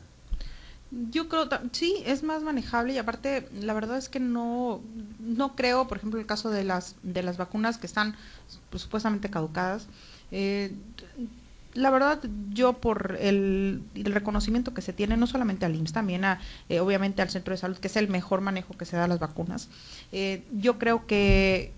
Yo 0.92 1.28
creo, 1.28 1.50
sí, 1.72 2.04
es 2.06 2.24
más 2.24 2.44
manejable 2.44 2.94
y 2.94 2.98
aparte, 3.00 3.50
la 3.60 3.74
verdad 3.74 3.98
es 3.98 4.08
que 4.08 4.20
no, 4.20 4.82
no 5.20 5.56
creo, 5.56 5.88
por 5.88 5.98
ejemplo, 5.98 6.20
el 6.20 6.26
caso 6.26 6.50
de 6.50 6.64
las, 6.64 6.96
de 7.02 7.24
las 7.24 7.38
vacunas 7.38 7.78
que 7.78 7.88
están 7.88 8.16
pues, 8.70 8.84
supuestamente 8.84 9.30
caducadas. 9.30 9.88
Eh, 10.32 10.74
la 11.76 11.92
verdad, 11.92 12.20
yo 12.50 12.74
por 12.74 13.18
el, 13.20 13.84
reconocimiento 13.94 14.74
que 14.74 14.82
se 14.82 14.94
tiene, 14.94 15.18
no 15.18 15.28
solamente 15.28 15.66
al 15.66 15.76
IMSS, 15.76 15.94
también 15.94 16.26
a, 16.26 16.42
eh, 16.70 16.80
obviamente 16.80 17.22
al 17.22 17.30
centro 17.30 17.54
de 17.54 17.58
salud, 17.58 17.78
que 17.78 17.88
es 17.88 17.96
el 17.96 18.08
mejor 18.08 18.42
manejo 18.42 18.76
que 18.76 18.86
se 18.86 18.98
da 18.98 19.04
a 19.04 19.08
las 19.08 19.20
vacunas, 19.20 19.70
yo 20.54 20.80
creo 20.80 21.06
que, 21.06 21.74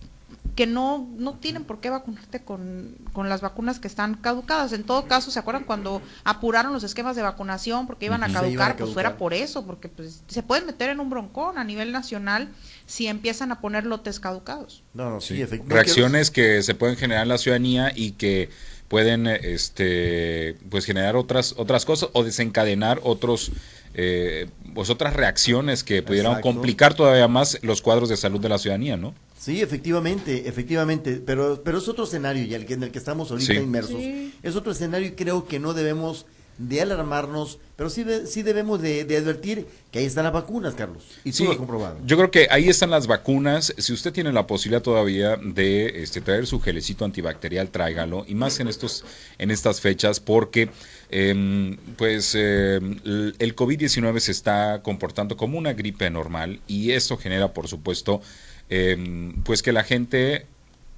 que 0.58 0.66
no, 0.66 1.08
no 1.18 1.36
tienen 1.36 1.66
por 1.66 1.80
qué 1.80 1.92
vacunarte 1.92 2.42
con, 2.42 2.96
con, 3.13 3.30
las 3.30 3.42
vacunas 3.42 3.80
que 3.80 3.88
están 3.88 4.16
caducadas. 4.16 4.74
En 4.74 4.84
todo 4.84 5.06
caso, 5.06 5.30
¿se 5.30 5.38
acuerdan 5.38 5.66
cuando 5.66 6.01
apuraron 6.24 6.74
los 6.74 6.84
esquemas 6.84 7.16
de 7.16 7.22
vacunación 7.22 7.86
porque 7.86 8.08
iban 8.08 8.24
a 8.24 8.34
caducar? 8.34 8.75
Pues 8.75 8.98
era 8.98 9.18
por 9.18 9.36
eso, 9.36 9.68
porque 9.68 9.88
pues, 9.88 10.24
se 10.27 10.42
pueden 10.42 10.66
meter 10.66 10.89
en 10.89 11.00
un 11.00 11.12
broncón 11.12 11.60
a 11.60 11.63
nivel 11.63 11.92
nacional 11.92 12.50
si 12.88 13.06
empiezan 13.06 13.51
a 13.51 13.62
poner 13.62 13.86
lotes 13.86 14.20
caducados. 14.20 14.84
No, 14.96 15.12
no, 15.12 15.22
sí, 15.22 15.36
efectivamente. 15.36 15.75
Reacciones 15.75 16.32
que 16.32 16.63
se 16.63 16.74
pueden 16.74 16.98
generar 16.98 17.24
en 17.24 17.30
la 17.30 17.38
ciudadanía 17.38 17.94
y 17.96 18.13
que 18.13 18.50
pueden 18.88 19.27
este 19.27 20.56
pues 20.70 20.86
generar 20.86 21.15
otras 21.15 21.56
otras 21.58 21.86
cosas 21.86 22.10
o 22.13 22.24
desencadenar 22.24 23.00
otros 23.03 23.51
eh, 23.94 24.48
pues 24.75 24.89
otras 24.89 25.15
reacciones 25.15 25.84
que 25.84 26.03
pudieran 26.03 26.41
complicar 26.41 26.94
todavía 26.94 27.27
más 27.27 27.58
los 27.63 27.82
cuadros 27.82 28.10
de 28.10 28.17
salud 28.17 28.39
de 28.39 28.50
la 28.50 28.60
ciudadanía, 28.60 28.96
¿no? 28.96 29.15
Sí, 29.39 29.62
efectivamente, 29.62 30.48
efectivamente, 30.48 31.22
pero, 31.25 31.63
pero 31.63 31.79
es 31.79 31.88
otro 31.88 32.03
escenario 32.03 32.46
ya 32.46 32.58
el 32.58 32.72
en 32.72 32.84
el 32.84 32.91
que 32.91 33.00
estamos 33.00 33.32
ahorita 33.32 33.56
inmersos. 33.56 34.01
Es 34.44 34.56
otro 34.56 34.72
escenario 34.72 35.08
y 35.08 35.12
creo 35.12 35.48
que 35.48 35.60
no 35.60 35.74
debemos 35.74 36.27
de 36.58 36.82
alarmarnos, 36.82 37.60
pero 37.76 37.90
sí, 37.90 38.06
sí 38.26 38.42
debemos 38.42 38.82
de, 38.82 39.02
advertir 39.02 39.68
que 39.92 40.00
ahí 40.00 40.06
están 40.06 40.24
las 40.24 40.34
vacunas, 40.34 40.74
Carlos. 40.74 41.04
Y 41.24 41.32
tú 41.32 41.46
lo 41.46 41.52
has 41.52 41.58
comprobado. 41.58 41.98
Yo 42.06 42.18
creo 42.18 42.32
que 42.32 42.48
ahí 42.50 42.70
están 42.70 42.90
las 42.90 43.08
vacunas. 43.08 43.74
Si 43.78 43.94
usted 43.94 44.12
tiene 44.12 44.32
la 44.32 44.48
posibilidad 44.48 44.82
todavía 44.82 45.38
de 45.38 46.02
este, 46.02 46.22
traer 46.22 46.48
su 46.48 46.60
gelecito 46.60 47.06
antibacterial, 47.06 47.70
tráigalo. 47.70 48.26
Y 48.28 48.36
más 48.36 48.60
en, 48.60 48.68
estos, 48.68 49.06
en 49.38 49.52
estas 49.52 49.82
fechas, 49.82 50.20
porque 50.20 50.70
em, 51.10 51.78
pues 51.98 52.34
em, 52.36 53.00
el 53.04 53.56
COVID-19 53.56 54.20
se 54.20 54.32
está 54.32 54.82
comportando 54.82 55.38
como 55.38 55.58
una 55.58 55.74
gripe 55.74 56.10
normal 56.10 56.60
y 56.68 56.92
eso 56.92 57.18
genera, 57.18 57.54
por 57.54 57.68
supuesto, 57.68 58.22
Em, 58.70 59.34
pues 59.44 59.62
que 59.62 59.72
la 59.72 59.84
gente 59.84 60.46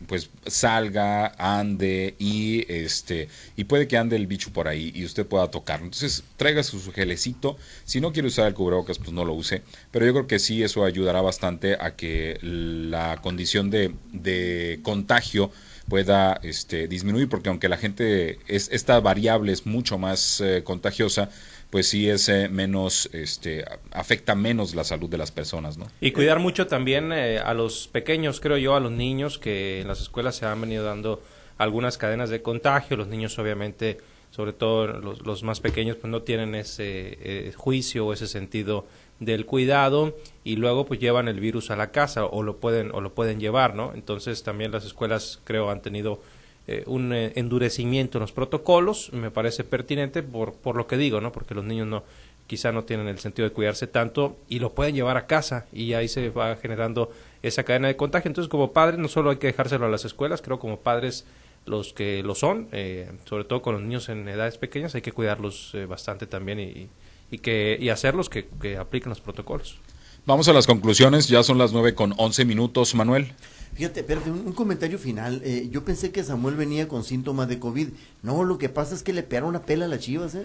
pues 0.07 0.29
salga, 0.47 1.33
ande 1.37 2.15
y 2.19 2.65
este 2.71 3.27
y 3.57 3.65
puede 3.65 3.87
que 3.87 3.97
ande 3.97 4.15
el 4.15 4.27
bicho 4.27 4.51
por 4.51 4.67
ahí 4.67 4.91
y 4.95 5.05
usted 5.05 5.25
pueda 5.25 5.51
tocarlo. 5.51 5.85
Entonces, 5.85 6.23
traiga 6.37 6.63
su, 6.63 6.79
gelecito. 6.91 7.57
Si 7.85 8.01
no 8.01 8.13
quiere 8.13 8.27
usar 8.27 8.47
el 8.47 8.53
cubrebocas, 8.53 8.97
pues 8.97 9.11
no 9.11 9.25
lo 9.25 9.33
use. 9.33 9.61
Pero 9.91 10.05
yo 10.05 10.13
creo 10.13 10.27
que 10.27 10.39
sí 10.39 10.63
eso 10.63 10.85
ayudará 10.85 11.21
bastante 11.21 11.77
a 11.79 11.95
que 11.95 12.39
la 12.41 13.19
condición 13.21 13.69
de, 13.69 13.93
de 14.11 14.79
contagio 14.83 15.51
pueda 15.89 16.39
este, 16.43 16.87
disminuir, 16.87 17.27
porque 17.27 17.49
aunque 17.49 17.67
la 17.67 17.77
gente 17.77 18.39
es 18.47 18.69
esta 18.71 18.99
variable 18.99 19.51
es 19.51 19.65
mucho 19.65 19.97
más 19.97 20.39
eh, 20.39 20.63
contagiosa, 20.63 21.29
pues 21.69 21.87
sí 21.87 22.09
es 22.09 22.29
eh, 22.29 22.49
menos, 22.49 23.09
este, 23.13 23.63
afecta 23.91 24.35
menos 24.35 24.73
la 24.73 24.83
salud 24.83 25.09
de 25.09 25.17
las 25.17 25.31
personas, 25.31 25.77
¿no? 25.77 25.87
Y 26.01 26.11
cuidar 26.11 26.39
mucho 26.39 26.67
también 26.67 27.11
eh, 27.11 27.39
a 27.39 27.53
los 27.53 27.87
pequeños, 27.87 28.39
creo 28.39 28.57
yo, 28.57 28.75
a 28.75 28.79
los 28.79 28.91
niños 28.91 29.37
que 29.37 29.81
en 29.81 29.87
las 29.87 30.01
escuelas 30.01 30.35
se 30.35 30.45
han 30.45 30.59
venido 30.61 30.83
dando 30.83 31.21
algunas 31.57 31.97
cadenas 31.97 32.29
de 32.29 32.41
contagio, 32.41 32.97
los 32.97 33.07
niños 33.07 33.37
obviamente, 33.37 33.97
sobre 34.31 34.53
todo 34.53 34.87
los, 34.87 35.25
los 35.25 35.43
más 35.43 35.59
pequeños, 35.59 35.97
pues 35.97 36.09
no 36.09 36.23
tienen 36.23 36.55
ese 36.55 37.17
eh, 37.21 37.53
juicio 37.55 38.07
o 38.07 38.13
ese 38.13 38.27
sentido 38.27 38.87
del 39.19 39.45
cuidado 39.45 40.15
y 40.43 40.55
luego 40.55 40.85
pues 40.85 40.99
llevan 40.99 41.27
el 41.27 41.39
virus 41.39 41.71
a 41.71 41.75
la 41.75 41.91
casa 41.91 42.25
o 42.25 42.43
lo 42.43 42.57
pueden 42.57 42.91
o 42.93 43.01
lo 43.01 43.13
pueden 43.13 43.39
llevar, 43.39 43.75
¿no? 43.75 43.91
Entonces 43.93 44.43
también 44.43 44.71
las 44.71 44.85
escuelas 44.85 45.39
creo 45.43 45.69
han 45.69 45.81
tenido 45.81 46.21
eh, 46.67 46.83
un 46.85 47.13
eh, 47.13 47.33
endurecimiento 47.35 48.17
en 48.17 48.21
los 48.21 48.31
protocolos, 48.31 49.11
me 49.11 49.31
parece 49.31 49.63
pertinente 49.63 50.23
por, 50.23 50.53
por 50.53 50.75
lo 50.75 50.87
que 50.87 50.97
digo, 50.97 51.19
¿no? 51.19 51.31
Porque 51.31 51.55
los 51.55 51.65
niños 51.65 51.87
no 51.87 52.03
quizá 52.47 52.71
no 52.71 52.83
tienen 52.83 53.07
el 53.07 53.19
sentido 53.19 53.47
de 53.47 53.53
cuidarse 53.53 53.85
tanto 53.85 54.37
y 54.47 54.57
lo 54.57 54.73
pueden 54.73 54.95
llevar 54.95 55.17
a 55.17 55.27
casa 55.27 55.67
y 55.71 55.93
ahí 55.93 56.07
se 56.07 56.29
va 56.29 56.55
generando 56.55 57.11
esa 57.43 57.63
cadena 57.63 57.89
de 57.89 57.95
contagio. 57.95 58.29
Entonces, 58.29 58.49
como 58.49 58.71
padres, 58.71 58.99
no 58.99 59.07
solo 59.07 59.29
hay 59.29 59.37
que 59.37 59.47
dejárselo 59.47 59.85
a 59.85 59.89
las 59.89 60.05
escuelas, 60.05 60.41
creo 60.41 60.57
como 60.57 60.79
padres 60.79 61.25
los 61.65 61.93
que 61.93 62.23
lo 62.23 62.33
son, 62.33 62.67
eh, 62.71 63.11
sobre 63.25 63.43
todo 63.43 63.61
con 63.61 63.75
los 63.75 63.83
niños 63.83 64.09
en 64.09 64.27
edades 64.27 64.57
pequeñas, 64.57 64.95
hay 64.95 65.01
que 65.01 65.11
cuidarlos 65.11 65.75
bastante 65.87 66.25
también 66.25 66.59
y, 66.59 66.89
que, 67.37 67.77
y 67.79 67.89
hacerlos 67.89 68.29
que, 68.29 68.49
que 68.61 68.77
apliquen 68.77 69.09
los 69.09 69.21
protocolos. 69.21 69.79
Vamos 70.25 70.47
a 70.47 70.53
las 70.53 70.67
conclusiones, 70.67 71.27
ya 71.27 71.43
son 71.43 71.57
las 71.57 71.71
nueve 71.71 71.95
con 71.95 72.13
once 72.17 72.43
minutos, 72.43 72.93
Manuel. 72.93 73.33
Fíjate, 73.79 74.01
espérate, 74.01 74.29
un, 74.29 74.51
comentario 74.51 74.99
final. 74.99 75.41
Eh, 75.43 75.69
yo 75.71 75.85
pensé 75.85 76.11
que 76.11 76.23
Samuel 76.23 76.55
venía 76.55 76.87
con 76.89 77.03
síntomas 77.03 77.47
de 77.47 77.59
COVID. 77.59 77.87
No, 78.23 78.43
lo 78.43 78.57
que 78.57 78.67
pasa 78.67 78.93
es 78.93 79.03
que 79.03 79.13
le 79.13 79.23
pegaron 79.23 79.49
una 79.49 79.61
pela 79.61 79.85
a 79.85 79.87
las 79.87 79.99
chivas, 79.99 80.35
¿eh? 80.35 80.43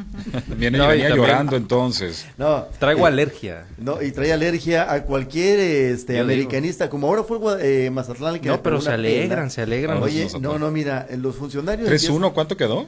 Viene, 0.56 0.78
venía 0.78 1.08
llorando 1.08 1.56
entonces. 1.56 2.26
No. 2.38 2.66
Traigo 2.78 3.00
eh, 3.00 3.08
alergia. 3.08 3.66
No, 3.76 4.00
y 4.00 4.12
trae 4.12 4.32
alergia 4.32 4.92
a 4.92 5.02
cualquier 5.02 5.58
este 5.58 6.20
americanista, 6.20 6.88
como 6.88 7.08
ahora 7.08 7.24
fue 7.24 7.38
eh, 7.60 7.90
Mazatlán. 7.90 8.38
Que 8.38 8.48
no, 8.48 8.62
pero 8.62 8.80
se 8.80 8.90
alegran, 8.90 9.50
se 9.50 9.62
alegran. 9.62 10.00
Oye, 10.02 10.28
no, 10.40 10.58
no, 10.58 10.70
mira, 10.70 11.08
los 11.16 11.34
funcionarios... 11.34 11.90
¿3-1 11.90 12.32
cuánto 12.34 12.56
quedó? 12.56 12.86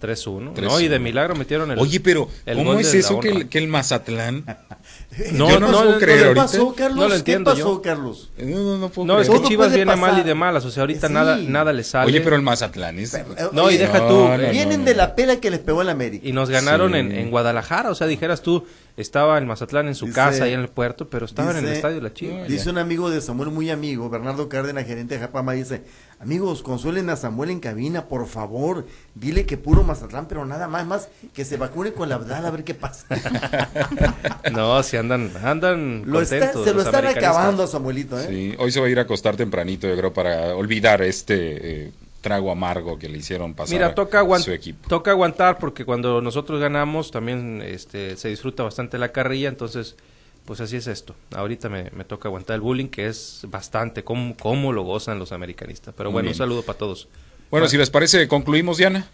3-1. 0.00 0.60
No, 0.60 0.80
y 0.80 0.88
de 0.88 0.98
milagro 0.98 1.34
metieron 1.34 1.70
el. 1.70 1.78
Oye, 1.78 2.00
pero 2.00 2.28
¿cómo 2.54 2.74
es 2.74 2.94
eso 2.94 3.20
que 3.20 3.28
el, 3.28 3.48
que 3.48 3.58
el, 3.58 3.68
Mazatlán? 3.68 4.44
no, 5.32 5.58
no, 5.58 5.70
no, 5.70 5.84
no, 5.84 5.98
creer 5.98 6.28
¿qué 6.28 6.34
pasó, 6.34 6.74
Carlos? 6.74 6.98
No 6.98 7.08
lo 7.08 7.14
entiendo. 7.14 7.54
¿Qué 7.54 7.62
pasó, 7.62 7.82
Carlos? 7.82 8.30
No, 8.38 8.58
no, 8.58 8.78
no 8.78 8.88
puedo 8.88 9.06
No, 9.06 9.20
es 9.20 9.28
que 9.28 9.42
Chivas 9.42 9.72
viene 9.72 9.94
mal 9.96 10.18
y 10.18 10.22
de 10.22 10.34
malas. 10.34 10.64
O 10.64 10.70
sea, 10.70 10.82
ahorita 10.82 11.08
nada, 11.08 11.36
nada 11.36 11.72
le 11.72 11.84
sale. 11.84 12.06
Oye, 12.06 12.20
pero 12.22 12.36
el 12.36 12.42
Mazatlán 12.42 12.98
es. 12.98 13.14
Eh, 13.14 13.24
no, 13.52 13.70
y 13.70 13.76
deja 13.76 14.08
tú. 14.08 14.28
vienen 14.50 14.84
de 14.84 14.94
la 14.94 15.14
pela 15.14 15.36
que 15.36 15.50
les 15.50 15.60
pegó 15.60 15.82
el 15.82 15.90
América. 15.90 16.26
Y 16.26 16.32
nos 16.32 16.48
ganaron 16.48 16.94
en, 16.94 17.12
en 17.12 17.30
Guadalajara. 17.30 17.90
O 17.90 17.94
sea, 17.94 18.06
dijeras 18.06 18.42
tú, 18.42 18.64
estaba 18.96 19.38
el 19.38 19.46
Mazatlán 19.46 19.88
en 19.88 19.94
su 19.94 20.12
casa 20.12 20.44
ahí 20.44 20.52
en 20.52 20.60
el 20.60 20.68
puerto, 20.68 21.08
pero 21.08 21.26
estaban 21.26 21.56
en 21.56 21.66
el 21.66 21.72
estadio 21.72 21.96
de 21.96 22.02
la 22.02 22.12
Chivas. 22.12 22.48
Dice 22.48 22.70
un 22.70 22.78
amigo 22.78 23.10
de 23.10 23.20
Samuel, 23.20 23.50
muy 23.50 23.70
amigo, 23.70 24.08
Bernardo 24.08 24.48
Cárdenas, 24.48 24.86
gerente 24.86 25.14
de 25.14 25.20
Japama, 25.20 25.52
dice: 25.52 25.82
Amigos, 26.20 26.62
consuelen 26.62 27.08
a 27.08 27.16
Samuel 27.16 27.48
en 27.48 27.60
cabina, 27.60 28.04
por 28.04 28.26
favor. 28.26 28.86
Dile 29.14 29.46
que 29.46 29.56
puro 29.56 29.82
Mazatlán, 29.84 30.28
pero 30.28 30.44
nada 30.44 30.68
más, 30.68 30.86
más 30.86 31.08
que 31.32 31.46
se 31.46 31.56
vacune 31.56 31.94
con 31.94 32.10
la 32.10 32.18
verdad 32.18 32.44
a 32.44 32.50
ver 32.50 32.62
qué 32.62 32.74
pasa. 32.74 33.06
no, 34.52 34.82
si 34.82 34.98
andan, 34.98 35.32
andan 35.42 36.02
lo 36.04 36.18
contentos, 36.18 36.62
se 36.62 36.74
lo 36.74 36.82
están 36.82 37.06
acabando 37.06 37.62
a 37.62 37.66
Samuelito, 37.66 38.20
¿eh? 38.20 38.26
Sí, 38.28 38.54
hoy 38.58 38.70
se 38.70 38.80
va 38.80 38.86
a 38.86 38.90
ir 38.90 38.98
a 38.98 39.02
acostar 39.02 39.34
tempranito, 39.34 39.88
yo 39.88 39.96
creo, 39.96 40.12
para 40.12 40.54
olvidar 40.54 41.00
este 41.00 41.86
eh, 41.86 41.92
trago 42.20 42.52
amargo 42.52 42.98
que 42.98 43.08
le 43.08 43.16
hicieron 43.16 43.54
pasar 43.54 43.72
Mira, 43.72 43.94
toca 43.94 44.20
a 44.20 44.38
su 44.40 44.52
equipo. 44.52 44.90
Toca 44.90 45.12
aguantar 45.12 45.58
porque 45.58 45.86
cuando 45.86 46.20
nosotros 46.20 46.60
ganamos 46.60 47.10
también 47.10 47.62
este, 47.64 48.18
se 48.18 48.28
disfruta 48.28 48.62
bastante 48.62 48.98
la 48.98 49.10
carrilla, 49.10 49.48
entonces 49.48 49.96
pues 50.44 50.60
así 50.60 50.76
es 50.76 50.86
esto. 50.86 51.14
Ahorita 51.34 51.68
me, 51.68 51.90
toca 52.04 52.28
aguantar 52.28 52.54
el 52.54 52.60
bullying, 52.60 52.88
que 52.88 53.06
es 53.06 53.42
bastante, 53.48 54.04
cómo, 54.04 54.36
cómo 54.36 54.72
lo 54.72 54.82
gozan 54.82 55.18
los 55.18 55.32
americanistas. 55.32 55.94
Pero 55.96 56.10
bueno, 56.10 56.28
un 56.28 56.34
saludo 56.34 56.62
para 56.62 56.78
todos. 56.78 57.08
Bueno, 57.50 57.68
si 57.68 57.76
les 57.76 57.90
parece, 57.90 58.26
concluimos, 58.28 58.78
Diana. 58.78 59.06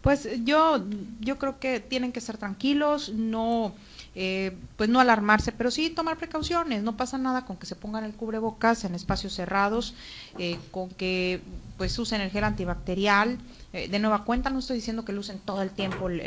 Pues 0.00 0.28
yo, 0.44 0.84
yo 1.20 1.38
creo 1.38 1.58
que 1.58 1.80
tienen 1.80 2.12
que 2.12 2.18
estar 2.18 2.36
tranquilos, 2.36 3.08
no 3.08 3.74
eh, 4.16 4.56
pues 4.76 4.88
no 4.88 5.00
alarmarse, 5.00 5.50
pero 5.50 5.70
sí 5.70 5.90
tomar 5.90 6.16
precauciones. 6.18 6.82
No 6.82 6.96
pasa 6.96 7.18
nada 7.18 7.44
con 7.44 7.56
que 7.56 7.66
se 7.66 7.74
pongan 7.74 8.04
el 8.04 8.14
cubrebocas 8.14 8.84
en 8.84 8.94
espacios 8.94 9.32
cerrados, 9.34 9.94
eh, 10.38 10.58
con 10.70 10.90
que 10.90 11.40
pues 11.78 11.98
usen 11.98 12.20
el 12.20 12.30
gel 12.30 12.44
antibacterial. 12.44 13.38
Eh, 13.74 13.88
de 13.88 13.98
nueva 13.98 14.22
cuenta, 14.24 14.50
no 14.50 14.60
estoy 14.60 14.76
diciendo 14.76 15.04
que 15.04 15.12
lo 15.12 15.18
usen 15.18 15.40
todo 15.40 15.60
el 15.60 15.70
tiempo 15.70 16.08
el, 16.08 16.20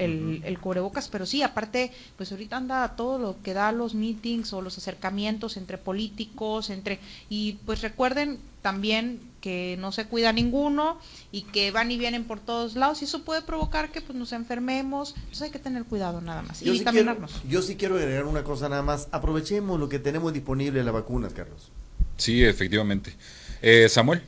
el, 0.43 0.59
cubrebocas, 0.59 1.07
pero 1.07 1.25
sí, 1.25 1.43
aparte, 1.43 1.93
pues 2.17 2.29
ahorita 2.33 2.57
anda 2.57 2.97
todo 2.97 3.17
lo 3.17 3.41
que 3.41 3.53
da 3.53 3.71
los 3.71 3.95
meetings 3.95 4.51
o 4.51 4.61
los 4.61 4.77
acercamientos 4.77 5.55
entre 5.55 5.77
políticos, 5.77 6.69
entre 6.69 6.99
y 7.29 7.53
pues 7.65 7.81
recuerden 7.81 8.39
también 8.61 9.21
que 9.39 9.77
no 9.79 9.93
se 9.93 10.07
cuida 10.07 10.33
ninguno 10.33 10.99
y 11.31 11.43
que 11.43 11.71
van 11.71 11.89
y 11.89 11.97
vienen 11.97 12.25
por 12.25 12.41
todos 12.41 12.75
lados 12.75 13.01
y 13.01 13.05
eso 13.05 13.23
puede 13.23 13.41
provocar 13.41 13.93
que 13.93 14.01
pues 14.01 14.19
nos 14.19 14.33
enfermemos, 14.33 15.15
entonces 15.15 15.43
hay 15.43 15.51
que 15.51 15.59
tener 15.59 15.85
cuidado 15.85 16.19
nada 16.19 16.41
más 16.41 16.59
yo 16.59 16.73
y 16.73 16.79
sí 16.79 16.83
quiero, 16.83 17.15
yo 17.47 17.61
sí 17.61 17.77
quiero 17.77 17.95
agregar 17.95 18.25
una 18.25 18.43
cosa 18.43 18.67
nada 18.67 18.83
más, 18.83 19.07
aprovechemos 19.13 19.79
lo 19.79 19.87
que 19.87 19.99
tenemos 19.99 20.33
disponible 20.33 20.81
en 20.81 20.85
las 20.85 20.93
vacunas, 20.93 21.31
Carlos. 21.31 21.71
Sí, 22.17 22.43
efectivamente. 22.43 23.15
Eh, 23.61 23.87
Samuel. 23.87 24.21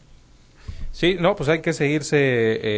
Sí, 1.00 1.16
no, 1.18 1.34
pues 1.34 1.48
hay 1.48 1.62
que 1.62 1.72
seguirse 1.72 2.18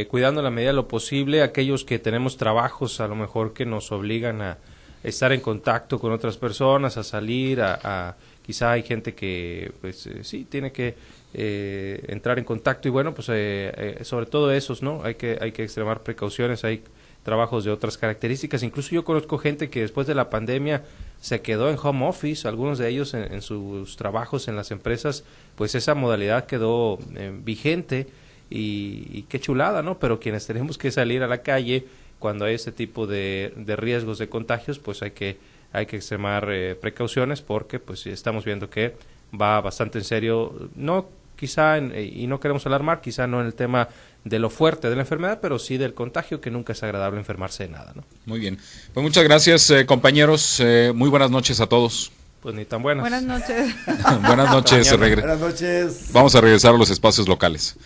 eh, 0.02 0.06
cuidando 0.06 0.42
a 0.42 0.44
la 0.44 0.52
medida 0.52 0.70
de 0.70 0.76
lo 0.76 0.88
posible. 0.88 1.42
Aquellos 1.42 1.84
que 1.84 1.98
tenemos 1.98 2.38
trabajos 2.38 3.02
a 3.02 3.08
lo 3.08 3.16
mejor 3.16 3.52
que 3.52 3.66
nos 3.66 3.92
obligan 3.92 4.44
a 4.44 4.60
estar 5.02 5.32
en 5.32 5.42
contacto 5.42 5.98
con 5.98 6.12
otras 6.12 6.38
personas, 6.38 6.98
a 6.98 7.04
salir, 7.04 7.62
a, 7.64 8.16
quizá 8.44 8.74
hay 8.74 8.84
gente 8.84 9.16
que 9.16 9.72
pues 9.82 10.06
eh, 10.06 10.24
sí 10.24 10.46
tiene 10.48 10.72
que 10.72 10.94
eh, 11.34 12.06
entrar 12.10 12.38
en 12.38 12.46
contacto 12.46 12.88
y 12.88 12.92
bueno, 12.92 13.12
pues 13.16 13.26
sobre 14.08 14.26
todo 14.28 14.52
esos, 14.52 14.84
¿no? 14.84 15.04
Hay 15.04 15.16
que 15.16 15.40
hay 15.42 15.52
que 15.52 15.64
extremar 15.64 16.04
precauciones, 16.04 16.64
hay 16.64 16.84
trabajos 17.24 17.64
de 17.64 17.72
otras 17.72 17.98
características. 17.98 18.64
Incluso 18.64 18.92
yo 18.92 19.04
conozco 19.04 19.38
gente 19.38 19.70
que 19.70 19.82
después 19.82 20.08
de 20.08 20.16
la 20.16 20.30
pandemia 20.30 20.84
se 21.20 21.42
quedó 21.42 21.70
en 21.70 21.78
home 21.82 22.08
office, 22.08 22.48
algunos 22.48 22.78
de 22.78 22.90
ellos 22.90 23.14
en, 23.14 23.42
sus 23.42 23.96
trabajos 23.96 24.48
en 24.48 24.56
las 24.56 24.72
empresas, 24.72 25.24
pues 25.56 25.76
esa 25.76 25.94
modalidad 25.94 26.46
quedó 26.46 26.98
eh, 27.16 27.32
vigente 27.44 28.08
y, 28.50 29.24
qué 29.24 29.40
chulada, 29.40 29.82
¿no? 29.82 29.98
Pero 30.00 30.20
quienes 30.20 30.46
tenemos 30.46 30.78
que 30.78 30.92
salir 30.92 31.24
a 31.24 31.28
la 31.28 31.42
calle 31.42 31.86
cuando 32.20 32.46
hay 32.46 32.56
este 32.56 32.72
tipo 32.72 33.08
de, 33.08 33.54
riesgos 33.78 34.18
de 34.18 34.30
contagios, 34.30 34.80
pues 34.80 35.02
hay 35.02 35.12
que 35.12 35.38
hay 35.74 35.86
que 35.86 35.96
extremar 35.96 36.50
eh, 36.52 36.76
precauciones 36.76 37.42
porque 37.42 37.80
pues 37.80 38.06
estamos 38.06 38.44
viendo 38.44 38.70
que 38.70 38.94
va 39.40 39.62
bastante 39.62 40.00
en 40.00 40.04
serio, 40.04 40.70
no 40.76 41.08
quizá, 41.38 41.80
y 41.80 42.28
no 42.28 42.40
queremos 42.40 42.68
alarmar, 42.68 43.02
quizá 43.02 43.26
no 43.26 43.40
en 43.40 43.48
el 43.48 43.56
tema 43.56 43.88
de 44.24 44.40
lo 44.40 44.50
fuerte 44.50 44.90
de 44.90 44.96
la 44.96 45.02
enfermedad, 45.02 45.40
pero 45.42 45.58
sí 45.60 45.78
del 45.78 45.94
contagio, 45.94 46.42
que 46.42 46.52
nunca 46.52 46.74
es 46.74 46.84
agradable 46.84 47.20
enfermarse 47.20 47.64
de 47.64 47.70
nada. 47.70 47.94
¿no? 47.96 48.04
Muy 48.26 48.40
bien. 48.40 48.60
Pues 48.94 49.04
muchas 49.04 49.24
gracias, 49.24 49.70
eh, 49.72 49.86
compañeros. 49.86 50.60
Eh, 50.60 50.92
muy 50.94 51.10
buenas 51.10 51.32
noches 51.32 51.60
a 51.60 51.68
todos. 51.68 52.12
Pues 52.42 52.56
ni 52.56 52.66
tan 52.66 52.82
buenas. 52.82 53.04
Buenas 53.04 53.24
noches. 53.24 53.76
buenas 54.26 54.52
noches. 54.52 54.98
Buenas 54.98 55.40
noches. 55.40 56.10
Vamos 56.12 56.34
a 56.36 56.42
regresar 56.42 56.74
a 56.74 56.78
los 56.78 56.90
espacios 56.90 57.28
locales. 57.28 57.76